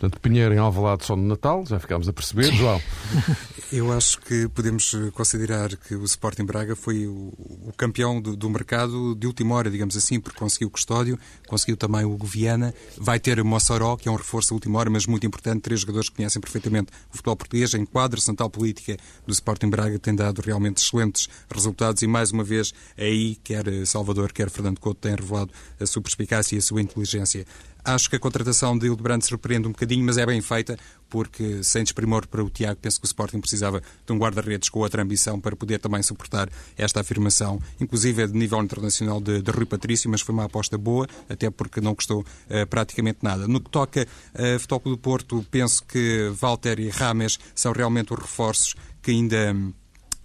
Portanto, 0.00 0.18
Pinheiro 0.18 0.54
em 0.54 0.56
Alvalade 0.56 1.04
só 1.04 1.14
no 1.14 1.28
Natal, 1.28 1.62
já 1.66 1.78
ficámos 1.78 2.08
a 2.08 2.12
perceber. 2.12 2.50
João? 2.54 2.80
Eu 3.70 3.92
acho 3.92 4.18
que 4.22 4.48
podemos 4.48 4.96
considerar 5.12 5.76
que 5.76 5.94
o 5.94 6.02
Sporting 6.04 6.44
Braga 6.44 6.74
foi 6.74 7.06
o, 7.06 7.32
o 7.36 7.72
campeão 7.76 8.20
do, 8.20 8.34
do, 8.34 8.48
mercado 8.50 9.14
de 9.14 9.26
última 9.26 9.54
hora, 9.54 9.70
digamos 9.70 9.96
assim, 9.96 10.18
porque 10.18 10.38
conseguiu 10.38 10.68
o 10.68 10.70
Custódio, 10.70 11.18
conseguiu 11.46 11.76
também 11.76 12.04
o 12.04 12.16
Goviana, 12.16 12.74
vai 12.96 13.20
ter 13.20 13.44
Mossoró, 13.44 13.96
que 13.96 14.08
é 14.08 14.10
um 14.10 14.16
reforço 14.16 14.48
de 14.48 14.54
última 14.54 14.78
hora, 14.78 14.90
mas 14.90 15.06
muito 15.06 15.24
importante, 15.24 15.60
três 15.60 15.80
jogadores 15.80 16.08
que 16.08 16.16
conhecem 16.16 16.40
perfeitamente 16.40 16.90
o 17.12 17.16
futebol 17.16 17.36
português, 17.36 17.74
enquadra-se 17.74 18.28
na 18.28 18.34
tal 18.34 18.50
política 18.50 18.96
do 19.24 19.32
Sporting 19.32 19.68
Braga, 19.68 19.98
tem 19.98 20.16
dado 20.16 20.40
realmente 20.40 20.78
excelentes 20.78 21.28
resultados 21.48 22.02
e, 22.02 22.06
mais 22.08 22.32
uma 22.32 22.42
vez, 22.42 22.72
aí, 22.98 23.36
quer 23.44 23.64
Salvador, 23.86 24.32
quer 24.32 24.50
Fernando 24.50 24.80
Couto, 24.80 25.02
têm 25.02 25.14
revelado 25.14 25.52
a 25.78 25.86
sua 25.86 26.02
perspicácia 26.02 26.56
e 26.56 26.58
a 26.58 26.62
sua 26.62 26.80
inteligência. 26.80 27.44
Acho 27.84 28.10
que 28.10 28.16
a 28.16 28.18
contratação 28.18 28.76
de 28.76 28.86
Hildebrand 28.86 29.20
surpreende 29.22 29.68
um 29.68 29.72
bocadinho, 29.72 30.04
mas 30.04 30.18
é 30.18 30.26
bem 30.26 30.40
feita, 30.40 30.78
porque 31.08 31.62
sem 31.62 31.82
desprimor 31.82 32.26
para 32.26 32.42
o 32.42 32.50
Tiago, 32.50 32.78
penso 32.80 33.00
que 33.00 33.06
o 33.06 33.08
Sporting 33.08 33.40
precisava 33.40 33.82
de 34.06 34.12
um 34.12 34.18
guarda-redes 34.18 34.68
com 34.68 34.80
outra 34.80 35.02
ambição 35.02 35.40
para 35.40 35.56
poder 35.56 35.78
também 35.78 36.02
suportar 36.02 36.48
esta 36.76 37.00
afirmação, 37.00 37.60
inclusive 37.80 38.26
de 38.26 38.36
nível 38.36 38.62
internacional 38.62 39.20
de, 39.20 39.42
de 39.42 39.50
Rui 39.50 39.66
Patrício, 39.66 40.10
mas 40.10 40.20
foi 40.20 40.32
uma 40.32 40.44
aposta 40.44 40.78
boa, 40.78 41.06
até 41.28 41.50
porque 41.50 41.80
não 41.80 41.94
custou 41.94 42.20
uh, 42.20 42.66
praticamente 42.68 43.18
nada. 43.22 43.48
No 43.48 43.60
que 43.60 43.70
toca 43.70 44.06
a 44.34 44.56
uh, 44.56 44.60
Futebol 44.60 44.92
do 44.92 44.98
Porto, 44.98 45.44
penso 45.50 45.84
que 45.84 46.30
Walter 46.40 46.78
e 46.78 46.88
Rames 46.88 47.38
são 47.54 47.72
realmente 47.72 48.12
os 48.12 48.18
reforços 48.18 48.74
que 49.02 49.10
ainda. 49.10 49.52
Um, 49.52 49.79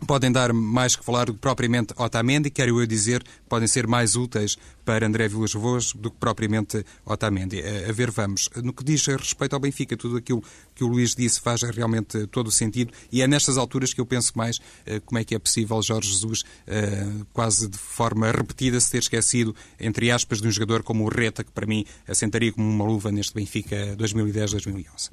podem 0.06 0.32
dar 0.32 0.54
mais 0.54 0.96
que 0.96 1.04
falar 1.04 1.26
do 1.26 1.34
que 1.34 1.40
propriamente 1.40 1.94
Otamendi, 1.98 2.50
quero 2.50 2.80
eu 2.80 2.86
dizer, 2.86 3.24
podem 3.50 3.68
ser 3.68 3.88
mais 3.88 4.16
úteis 4.16 4.58
para 4.84 5.06
André 5.06 5.28
Vilas 5.28 5.54
Boas 5.54 5.94
do 5.94 6.12
que 6.12 6.18
propriamente 6.18 6.86
Otamendi. 7.06 7.62
A, 7.90 7.92
ver, 7.92 8.12
vamos. 8.12 8.50
No 8.64 8.72
que 8.72 8.84
diz 8.84 9.06
respeito 9.08 9.54
ao 9.54 9.60
Benfica, 9.60 9.98
tudo 9.98 10.18
aquilo 10.18 10.44
que 10.74 10.84
o 10.84 10.88
Luís 10.88 11.16
disse 11.16 11.42
faz 11.42 11.62
realmente 11.64 12.28
todo 12.28 12.48
o 12.48 12.52
sentido 12.52 12.94
e 13.12 13.22
é 13.22 13.28
nestas 13.28 13.58
alturas 13.58 13.94
que 13.94 14.02
eu 14.02 14.06
penso 14.06 14.34
mais 14.36 14.58
uh, 14.58 15.02
como 15.06 15.20
é 15.20 15.24
que 15.24 15.34
é 15.34 15.40
possível 15.40 15.82
Jorge 15.82 16.10
Jesus, 16.10 16.42
uh, 16.42 17.26
quase 17.34 17.68
de 17.68 17.78
forma 17.78 18.32
repetida, 18.32 18.80
se 18.80 18.92
ter 18.92 19.00
esquecido, 19.00 19.56
entre 19.80 20.12
aspas, 20.12 20.42
de 20.42 20.48
um 20.48 20.52
jogador 20.52 20.84
como 20.84 21.06
o 21.06 21.10
Reta, 21.10 21.44
que 21.44 21.52
para 21.52 21.66
mim 21.66 21.86
assentaria 22.08 22.52
como 22.52 22.70
uma 22.70 22.86
luva 22.86 23.12
neste 23.12 23.34
Benfica 23.34 23.96
2010-2011. 23.98 25.12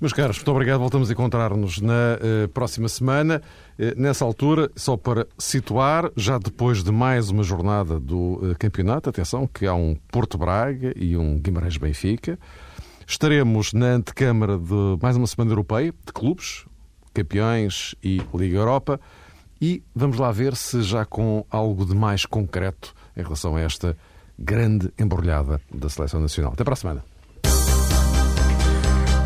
Meus 0.00 0.14
caros, 0.14 0.38
muito 0.38 0.50
obrigado. 0.50 0.80
Voltamos 0.80 1.10
a 1.10 1.12
encontrar-nos 1.12 1.78
na 1.78 1.92
uh, 1.92 2.48
próxima 2.48 2.88
semana. 2.88 3.42
Uh, 3.78 4.00
nessa 4.00 4.24
altura, 4.24 4.70
só 4.74 4.96
para 4.96 5.26
situar, 5.36 6.10
já 6.16 6.38
depois 6.38 6.82
de 6.82 6.90
mais 6.90 7.28
uma 7.28 7.42
jornada 7.42 8.00
do 8.00 8.40
uh, 8.42 8.56
campeonato, 8.58 9.10
atenção, 9.10 9.46
que 9.46 9.66
há 9.66 9.74
um 9.74 9.94
Porto 10.10 10.38
Braga 10.38 10.94
e 10.96 11.18
um 11.18 11.38
Guimarães 11.38 11.76
Benfica. 11.76 12.38
Estaremos 13.06 13.74
na 13.74 13.88
antecâmara 13.88 14.56
de 14.56 14.98
mais 15.02 15.18
uma 15.18 15.26
semana 15.26 15.50
europeia 15.50 15.92
de 16.06 16.12
clubes, 16.14 16.64
campeões 17.12 17.94
e 18.02 18.22
Liga 18.34 18.56
Europa. 18.56 18.98
E 19.60 19.82
vamos 19.94 20.16
lá 20.16 20.32
ver 20.32 20.56
se 20.56 20.82
já 20.82 21.04
com 21.04 21.44
algo 21.50 21.84
de 21.84 21.94
mais 21.94 22.24
concreto 22.24 22.94
em 23.14 23.22
relação 23.22 23.54
a 23.54 23.60
esta 23.60 23.94
grande 24.38 24.90
embrulhada 24.98 25.60
da 25.70 25.90
Seleção 25.90 26.20
Nacional. 26.22 26.54
Até 26.54 26.64
para 26.64 26.72
a 26.72 26.76
semana. 26.76 27.09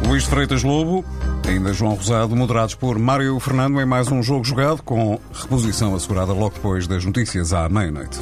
Luís 0.07 0.25
Freitas 0.25 0.63
Lobo, 0.63 1.05
ainda 1.47 1.73
João 1.73 1.95
Rosado, 1.95 2.37
moderados 2.37 2.75
por 2.75 2.99
Mário 2.99 3.39
Fernando 3.41 3.81
em 3.81 3.87
mais 3.87 4.11
um 4.11 4.23
jogo 4.23 4.45
jogado 4.45 4.83
com 4.83 5.19
reposição 5.33 5.95
assegurada 5.95 6.33
logo 6.33 6.55
depois 6.55 6.87
das 6.87 7.05
notícias 7.05 7.53
à 7.53 7.69
meia-noite. 7.69 8.19